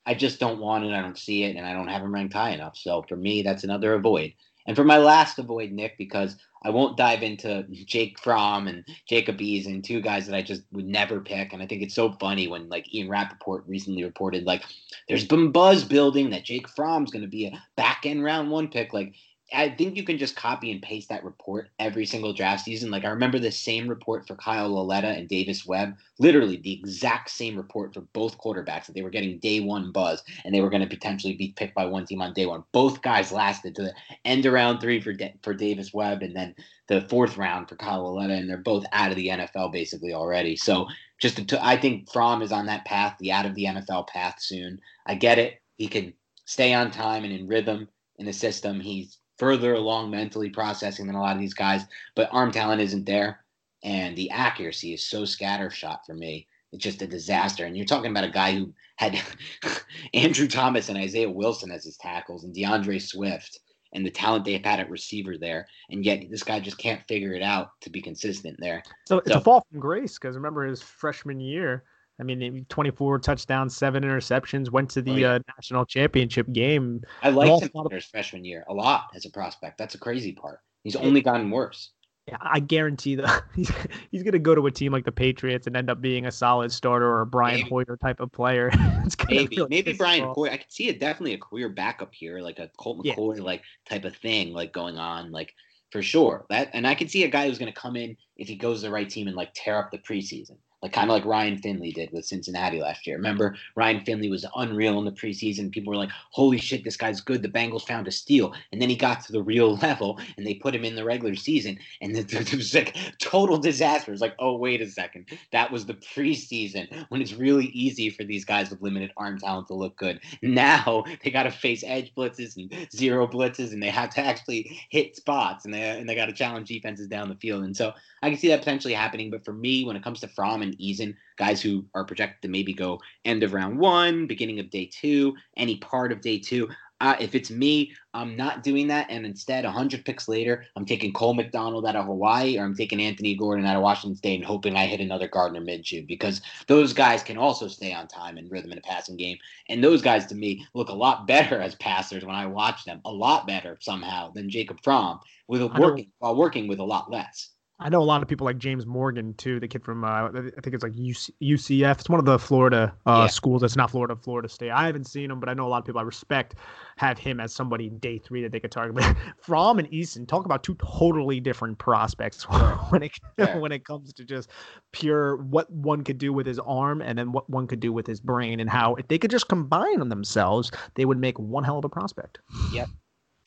[0.07, 0.93] I just don't want it.
[0.93, 2.76] I don't see it, and I don't have him ranked high enough.
[2.76, 4.33] So for me, that's another avoid.
[4.69, 9.41] And for my last avoid, Nick, because I won't dive into Jake Fromm and Jacob
[9.41, 11.55] and two guys that I just would never pick.
[11.55, 14.62] And I think it's so funny when like Ian Rapoport recently reported like
[15.09, 18.69] there's been buzz building that Jake Fromm's going to be a back end round one
[18.69, 18.93] pick.
[18.93, 19.14] Like
[19.53, 22.90] I think you can just copy and paste that report every single draft season.
[22.90, 27.30] Like I remember the same report for Kyle Lauletta and Davis Webb, literally the exact
[27.30, 30.68] same report for both quarterbacks that they were getting day one buzz and they were
[30.68, 32.62] going to potentially be picked by one team on day one.
[32.72, 33.94] Both guys lasted to the
[34.24, 36.55] end of round three for for Davis Webb and then
[36.88, 40.57] the fourth round for Kyle Lauletta, and they're both out of the NFL basically already.
[40.57, 40.88] So
[41.18, 44.36] just to, I think Fromm is on that path, the out of the NFL path
[44.40, 44.80] soon.
[45.07, 45.61] I get it.
[45.76, 46.12] He can
[46.44, 47.88] stay on time and in rhythm
[48.18, 48.80] in the system.
[48.80, 51.84] He's further along mentally processing than a lot of these guys,
[52.14, 53.45] but arm talent isn't there.
[53.84, 56.49] And the accuracy is so scattershot for me.
[56.72, 57.64] It's just a disaster.
[57.64, 59.20] And you're talking about a guy who had
[60.14, 63.61] Andrew Thomas and Isaiah Wilson as his tackles and D'Andre Swift
[63.93, 65.66] and the talent they've had at receiver there.
[65.91, 68.82] And yet this guy just can't figure it out to be consistent there.
[69.07, 71.84] So it's so, a fall from grace because remember his freshman year,
[72.21, 75.33] I mean, 24 touchdowns, seven interceptions, went to the oh, yeah.
[75.35, 77.03] uh, national championship game.
[77.23, 79.79] I liked him in his freshman year a lot as a prospect.
[79.79, 80.61] That's a crazy part.
[80.83, 81.91] He's only gotten worse.
[82.27, 83.71] Yeah, I guarantee that he's,
[84.11, 86.33] he's going to go to a team like the Patriots and end up being a
[86.33, 87.71] solid starter or a Brian maybe.
[87.71, 88.71] Hoyer type of player.
[89.29, 90.51] maybe, really maybe Brian Hoyer.
[90.51, 93.43] I could see it definitely a career backup here, like a Colt McCoy yeah.
[93.43, 95.55] like type of thing, like going on, like
[95.91, 96.45] for sure.
[96.51, 98.81] That and I could see a guy who's going to come in if he goes
[98.81, 101.59] to the right team and like tear up the preseason like kind of like Ryan
[101.59, 103.16] Finley did with Cincinnati last year.
[103.16, 105.72] Remember, Ryan Finley was unreal in the preseason.
[105.72, 108.89] People were like, "Holy shit, this guy's good." The Bengals found a steal, and then
[108.89, 112.16] he got to the real level, and they put him in the regular season, and
[112.16, 114.12] it was like total disaster.
[114.12, 118.22] It's like, oh wait a second, that was the preseason when it's really easy for
[118.22, 120.20] these guys with limited arm talent to look good.
[120.43, 124.81] Now they got to face edge blitzes and zero blitzes, and they have to actually
[124.91, 127.64] hit spots, and they and they got to challenge defenses down the field.
[127.64, 129.31] And so I can see that potentially happening.
[129.31, 132.49] But for me, when it comes to Fromm and Eason, guys who are projected to
[132.49, 136.69] maybe go end of round one, beginning of day two, any part of day two,
[137.01, 139.07] uh, if it's me, I'm not doing that.
[139.09, 143.01] And instead, 100 picks later, I'm taking Cole McDonald out of Hawaii or I'm taking
[143.01, 146.93] Anthony Gordon out of Washington State and hoping I hit another Gardner Minshew because those
[146.93, 149.39] guys can also stay on time and rhythm in a passing game.
[149.69, 153.01] And those guys, to me, look a lot better as passers when I watch them,
[153.05, 157.51] a lot better somehow than Jacob Fromm with working while working with a lot less.
[157.81, 160.31] I know a lot of people like James Morgan too, the kid from uh, I
[160.33, 162.01] think it's like UC, UCF.
[162.01, 163.26] It's one of the Florida uh, yeah.
[163.29, 163.61] schools.
[163.61, 164.70] That's not Florida, Florida State.
[164.70, 166.57] I haven't seen him, but I know a lot of people I respect
[166.97, 168.97] have him as somebody day three that they could target.
[168.97, 172.43] But Fromm and Eason talk about two totally different prospects
[172.91, 173.57] when it yeah.
[173.57, 174.51] when it comes to just
[174.91, 178.09] pure what one could do with his arm and then what one could do with
[178.09, 181.62] his brain and how if they could just combine on themselves, they would make one
[181.62, 182.41] hell of a prospect.
[182.72, 182.89] Yep.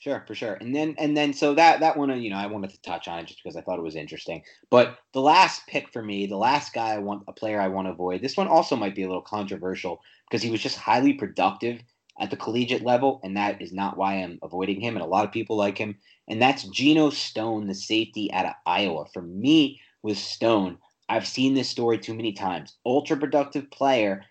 [0.02, 0.56] Sure, for sure.
[0.56, 3.08] And then and then so that that one, uh, you know, I wanted to touch
[3.08, 4.44] on it just because I thought it was interesting.
[4.70, 7.88] But the last pick for me, the last guy I want, a player I want
[7.88, 8.22] to avoid.
[8.22, 11.82] This one also might be a little controversial because he was just highly productive
[12.20, 14.96] at the collegiate level, and that is not why I'm avoiding him.
[14.96, 15.98] And a lot of people like him,
[16.28, 19.06] and that's Geno Stone, the safety out of Iowa.
[19.14, 20.78] For me, with Stone,
[21.10, 22.76] I've seen this story too many times.
[22.86, 24.24] Ultra productive player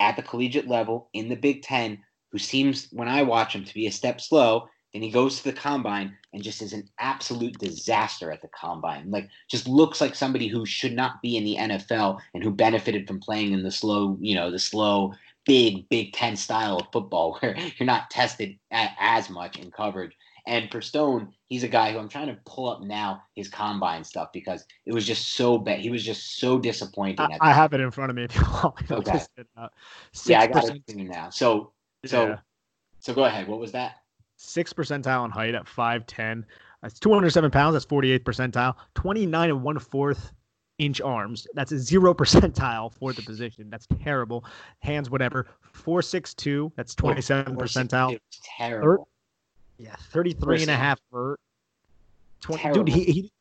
[0.00, 1.98] at the collegiate level in the Big Ten,
[2.30, 4.68] who seems, when I watch him, to be a step slow.
[4.98, 9.12] Then he goes to the combine and just is an absolute disaster at the combine.
[9.12, 13.06] Like, just looks like somebody who should not be in the NFL and who benefited
[13.06, 15.14] from playing in the slow, you know, the slow,
[15.46, 20.16] big Big Ten style of football where you're not tested as much in coverage.
[20.48, 24.02] And for Stone, he's a guy who I'm trying to pull up now his combine
[24.02, 25.78] stuff because it was just so bad.
[25.78, 27.20] He was just so disappointing.
[27.20, 28.74] I, I have it in front of me if you want.
[28.90, 29.20] Okay.
[29.56, 29.68] Uh,
[30.26, 31.30] yeah, I got it now.
[31.30, 31.70] So,
[32.04, 32.38] so, yeah.
[32.98, 33.46] so go ahead.
[33.46, 33.98] What was that?
[34.38, 36.46] Six percentile in height at five ten.
[36.80, 37.74] That's 207 pounds.
[37.74, 38.74] That's 48 percentile.
[38.94, 40.32] 29 and one fourth
[40.78, 41.46] inch arms.
[41.54, 43.68] That's a zero percentile for the position.
[43.68, 44.44] That's terrible.
[44.78, 45.48] Hands, whatever.
[45.72, 46.72] Four six two.
[46.76, 48.18] That's 27 percentile.
[48.56, 49.08] Terrible.
[49.78, 51.38] Yeah, 33 and a half vert.
[52.40, 53.32] 20, dude, he, he,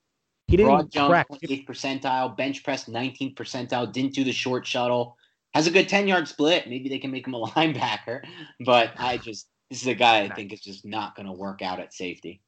[0.48, 1.30] he didn't Broad jump, crack.
[1.30, 5.18] 28th percentile, bench press 19th percentile, didn't do the short shuttle.
[5.54, 6.68] Has a good 10 yard split.
[6.68, 8.24] Maybe they can make him a linebacker.
[8.66, 11.62] But I just, this is a guy I think is just not going to work
[11.62, 12.42] out at safety.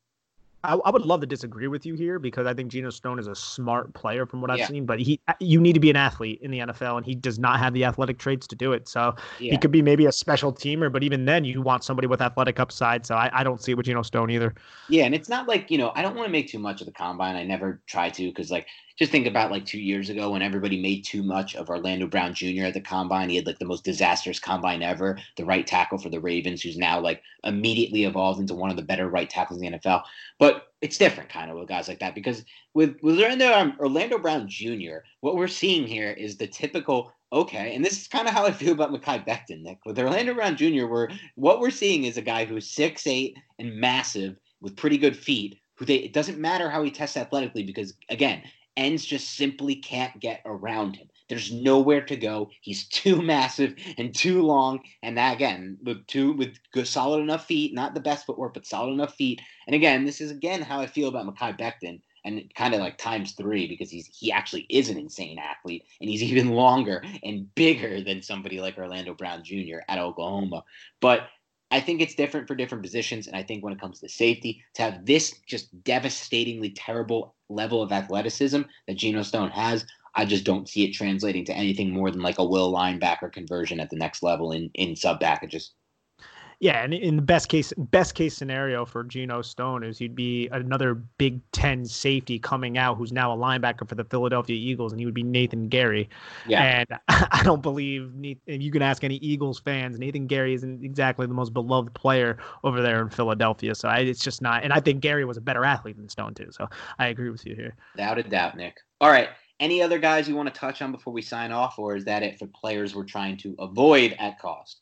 [0.63, 3.27] I, I, would love to disagree with you here because I think Geno Stone is
[3.27, 4.67] a smart player from what I've yeah.
[4.67, 7.15] seen, but he uh, you need to be an athlete in the NFL and he
[7.15, 8.87] does not have the athletic traits to do it.
[8.87, 9.51] So yeah.
[9.51, 12.59] he could be maybe a special teamer, but even then you want somebody with athletic
[12.59, 13.05] upside.
[13.05, 14.53] So I, I don't see it with Geno Stone either.
[14.89, 16.87] Yeah, and it's not like, you know, I don't want to make too much of
[16.87, 17.37] the combine.
[17.37, 18.67] I never try to because like
[18.99, 22.33] just think about like two years ago when everybody made too much of Orlando Brown
[22.33, 22.65] Jr.
[22.65, 23.29] at the combine.
[23.29, 26.77] He had like the most disastrous combine ever, the right tackle for the Ravens, who's
[26.77, 30.03] now like immediately evolved into one of the better right tackles in the NFL.
[30.37, 32.43] But it's different kind of with guys like that because
[32.73, 37.75] with, with Orlando, um, Orlando Brown Jr., what we're seeing here is the typical okay,
[37.75, 39.77] and this is kind of how I feel about Mekhi Becton, Nick.
[39.85, 43.73] With Orlando Brown Jr., where what we're seeing is a guy who's six eight and
[43.75, 45.57] massive with pretty good feet.
[45.75, 48.43] Who they it doesn't matter how he tests athletically because again
[48.79, 51.09] ends just simply can't get around him.
[51.27, 52.49] There's nowhere to go.
[52.61, 54.79] He's too massive and too long.
[55.03, 58.65] And that again, with two with good solid enough feet, not the best footwork, but
[58.65, 59.41] solid enough feet.
[59.67, 62.01] And again, this is again how I feel about Mekhi Becton.
[62.25, 66.09] And kind of like times three because he's he actually is an insane athlete and
[66.09, 69.79] he's even longer and bigger than somebody like Orlando Brown Jr.
[69.87, 70.63] at Oklahoma.
[70.99, 71.29] But
[71.71, 73.27] I think it's different for different positions.
[73.27, 77.81] And I think when it comes to safety, to have this just devastatingly terrible level
[77.81, 82.09] of athleticism that Geno Stone has, I just don't see it translating to anything more
[82.09, 85.71] than like a will linebacker conversion at the next level in, in sub packages.
[86.61, 90.49] Yeah, and in the best case best case scenario for Geno Stone is he'd be
[90.51, 94.99] another Big Ten safety coming out who's now a linebacker for the Philadelphia Eagles, and
[94.99, 96.09] he would be Nathan Gerry.
[96.47, 96.83] Yeah.
[96.89, 98.11] And I don't believe
[98.45, 102.81] you can ask any Eagles fans, Nathan Gerry isn't exactly the most beloved player over
[102.81, 103.73] there in Philadelphia.
[103.73, 104.63] So I, it's just not.
[104.63, 106.49] And I think Gerry was a better athlete than Stone too.
[106.51, 107.77] So I agree with you here.
[107.95, 108.79] Without a doubt, Nick.
[108.99, 109.29] All right.
[109.61, 112.21] Any other guys you want to touch on before we sign off, or is that
[112.23, 114.81] it for players we're trying to avoid at cost?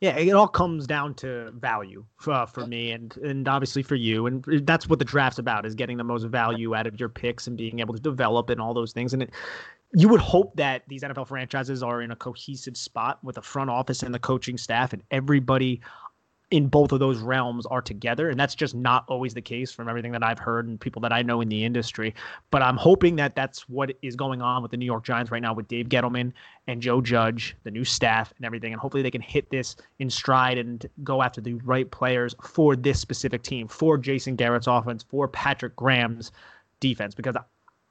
[0.00, 4.26] Yeah, it all comes down to value uh, for me and and obviously for you,
[4.26, 7.46] and that's what the draft's about is getting the most value out of your picks
[7.46, 9.12] and being able to develop and all those things.
[9.12, 9.30] And it,
[9.94, 13.70] you would hope that these NFL franchises are in a cohesive spot with the front
[13.70, 15.80] office and the coaching staff and everybody
[16.50, 19.88] in both of those realms are together and that's just not always the case from
[19.88, 22.14] everything that i've heard and people that i know in the industry.
[22.50, 25.42] But i'm hoping that that's what is going on with the new york giants right
[25.42, 26.32] now with dave gettleman
[26.66, 30.08] and joe judge the new staff and everything and hopefully they can hit this in
[30.08, 35.04] stride and go after the right players for this specific team for jason garrett's offense
[35.08, 36.32] for patrick graham's
[36.80, 37.14] defense.
[37.14, 37.36] Because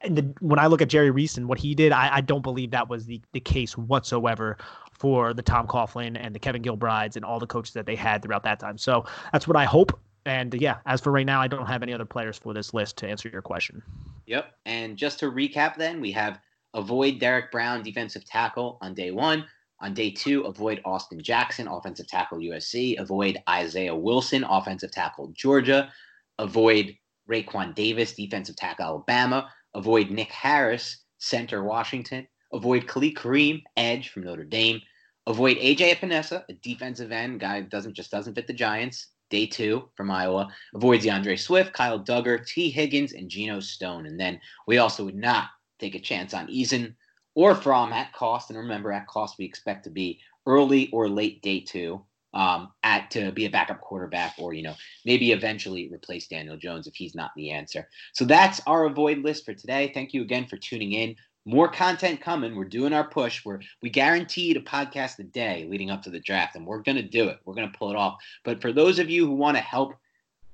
[0.01, 2.43] and the, when I look at Jerry Reese and what he did, I, I, don't
[2.43, 4.57] believe that was the, the case whatsoever
[4.97, 8.21] for the Tom Coughlin and the Kevin Gilbrides and all the coaches that they had
[8.21, 8.77] throughout that time.
[8.77, 9.97] So that's what I hope.
[10.25, 12.97] And yeah, as for right now, I don't have any other players for this list
[12.97, 13.81] to answer your question.
[14.25, 14.53] Yep.
[14.65, 16.39] And just to recap, then we have
[16.73, 19.45] avoid Derrick Brown, defensive tackle on day one.
[19.79, 22.99] On day two, avoid Austin Jackson, offensive tackle USC.
[22.99, 25.91] Avoid Isaiah Wilson, offensive tackle Georgia.
[26.39, 26.95] Avoid
[27.29, 29.51] Raekwon Davis, defensive tackle Alabama.
[29.75, 32.27] Avoid Nick Harris, center Washington.
[32.53, 34.81] Avoid Khalid Kareem, edge from Notre Dame.
[35.25, 39.07] Avoid AJ Epenesa, a defensive end guy doesn't just doesn't fit the Giants.
[39.29, 44.05] Day two from Iowa avoids D'Andre Swift, Kyle Dugger, Tee Higgins, and Geno Stone.
[44.05, 46.95] And then we also would not take a chance on Eason
[47.35, 48.49] or Fromm at cost.
[48.49, 52.05] And remember, at cost we expect to be early or late day two.
[52.33, 54.75] um, at to be a backup quarterback or you know
[55.05, 57.87] maybe eventually replace Daniel Jones if he's not the answer.
[58.13, 59.91] So that's our avoid list for today.
[59.93, 61.15] Thank you again for tuning in.
[61.47, 62.57] More content coming.
[62.57, 63.45] We're doing our push.
[63.45, 67.01] We're we guaranteed a podcast a day leading up to the draft, and we're gonna
[67.01, 67.39] do it.
[67.45, 68.21] We're gonna pull it off.
[68.43, 69.93] But for those of you who want to help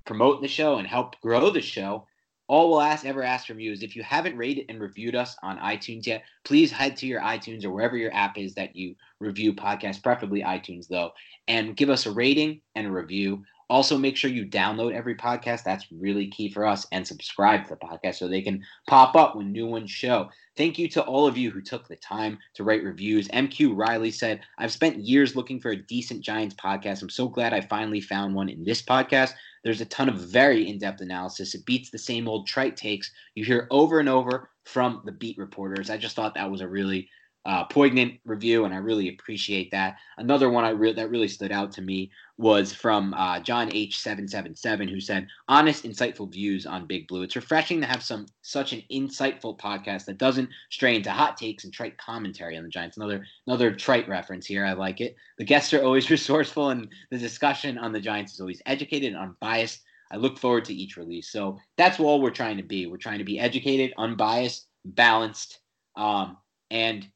[0.06, 2.06] promote the show and help grow the show,
[2.48, 5.36] all we'll ask ever ask from you is if you haven't rated and reviewed us
[5.41, 8.94] on iTunes yet, please head to your iTunes or wherever your app is that you
[9.20, 11.12] review podcasts, preferably iTunes though,
[11.48, 13.44] and give us a rating and a review.
[13.74, 15.64] Also, make sure you download every podcast.
[15.64, 16.86] That's really key for us.
[16.92, 20.30] And subscribe to the podcast so they can pop up when new ones show.
[20.56, 23.28] Thank you to all of you who took the time to write reviews.
[23.30, 27.02] MQ Riley said, I've spent years looking for a decent Giants podcast.
[27.02, 29.34] I'm so glad I finally found one in this podcast.
[29.64, 31.56] There's a ton of very in depth analysis.
[31.56, 35.40] It beats the same old trite takes you hear over and over from the beat
[35.40, 35.90] reporters.
[35.90, 37.10] I just thought that was a really
[37.46, 39.98] uh, poignant review, and I really appreciate that.
[40.18, 44.00] Another one I re- that really stood out to me was from uh, John H
[44.00, 47.22] seven seven seven, who said, "Honest, insightful views on Big Blue.
[47.22, 51.66] It's refreshing to have some such an insightful podcast that doesn't stray into hot takes
[51.66, 54.66] and trite commentary on the Giants." Another another trite reference here.
[54.66, 55.16] I like it.
[55.38, 59.22] The guests are always resourceful, and the discussion on the Giants is always educated and
[59.22, 59.82] unbiased.
[60.12, 61.30] I look forward to each release.
[61.32, 62.86] So that's all we're trying to be.
[62.86, 65.60] We're trying to be educated, unbiased, balanced,
[65.96, 66.38] um,
[66.70, 67.08] and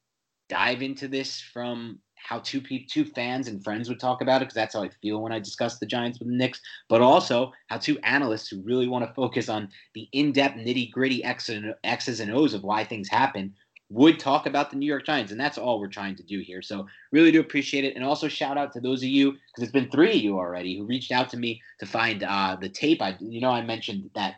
[0.49, 4.45] dive into this from how two people, two fans and friends would talk about it
[4.45, 7.53] because that's how I feel when I discuss the Giants with the Knicks, but also
[7.67, 12.53] how two analysts who really want to focus on the in-depth nitty-gritty X's and O's
[12.53, 13.53] of why things happen
[13.89, 16.61] would talk about the New York Giants, and that's all we're trying to do here.
[16.61, 19.71] So really do appreciate it, and also shout out to those of you because it's
[19.71, 23.01] been three of you already who reached out to me to find uh, the tape.
[23.01, 24.35] I you know I mentioned that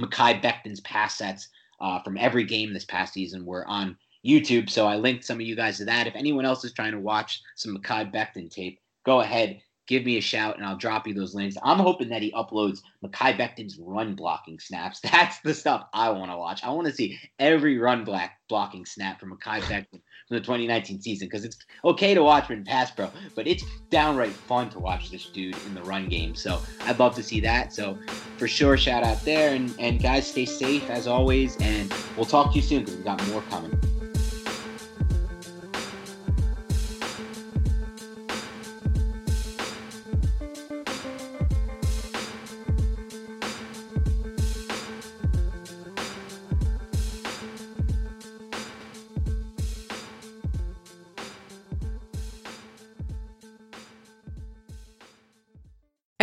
[0.00, 1.48] Mekhi Becton's pass sets
[1.80, 4.70] uh, from every game this past season were on YouTube.
[4.70, 6.06] So I linked some of you guys to that.
[6.06, 9.60] If anyone else is trying to watch some Mekhi Becton tape, go ahead,
[9.90, 11.56] give me a shout, and I'll drop you those links.
[11.64, 15.00] I'm hoping that he uploads Mekhi Becton's run blocking snaps.
[15.12, 16.62] That's the stuff I want to watch.
[16.62, 21.00] I want to see every run black blocking snap from Mekhi Becton from the 2019
[21.00, 25.10] season because it's okay to watch in pass pro, but it's downright fun to watch
[25.10, 26.36] this dude in the run game.
[26.36, 27.72] So I'd love to see that.
[27.72, 27.98] So
[28.36, 29.54] for sure, shout out there.
[29.54, 31.56] And, and guys, stay safe as always.
[31.56, 33.99] And we'll talk to you soon because we've got more coming.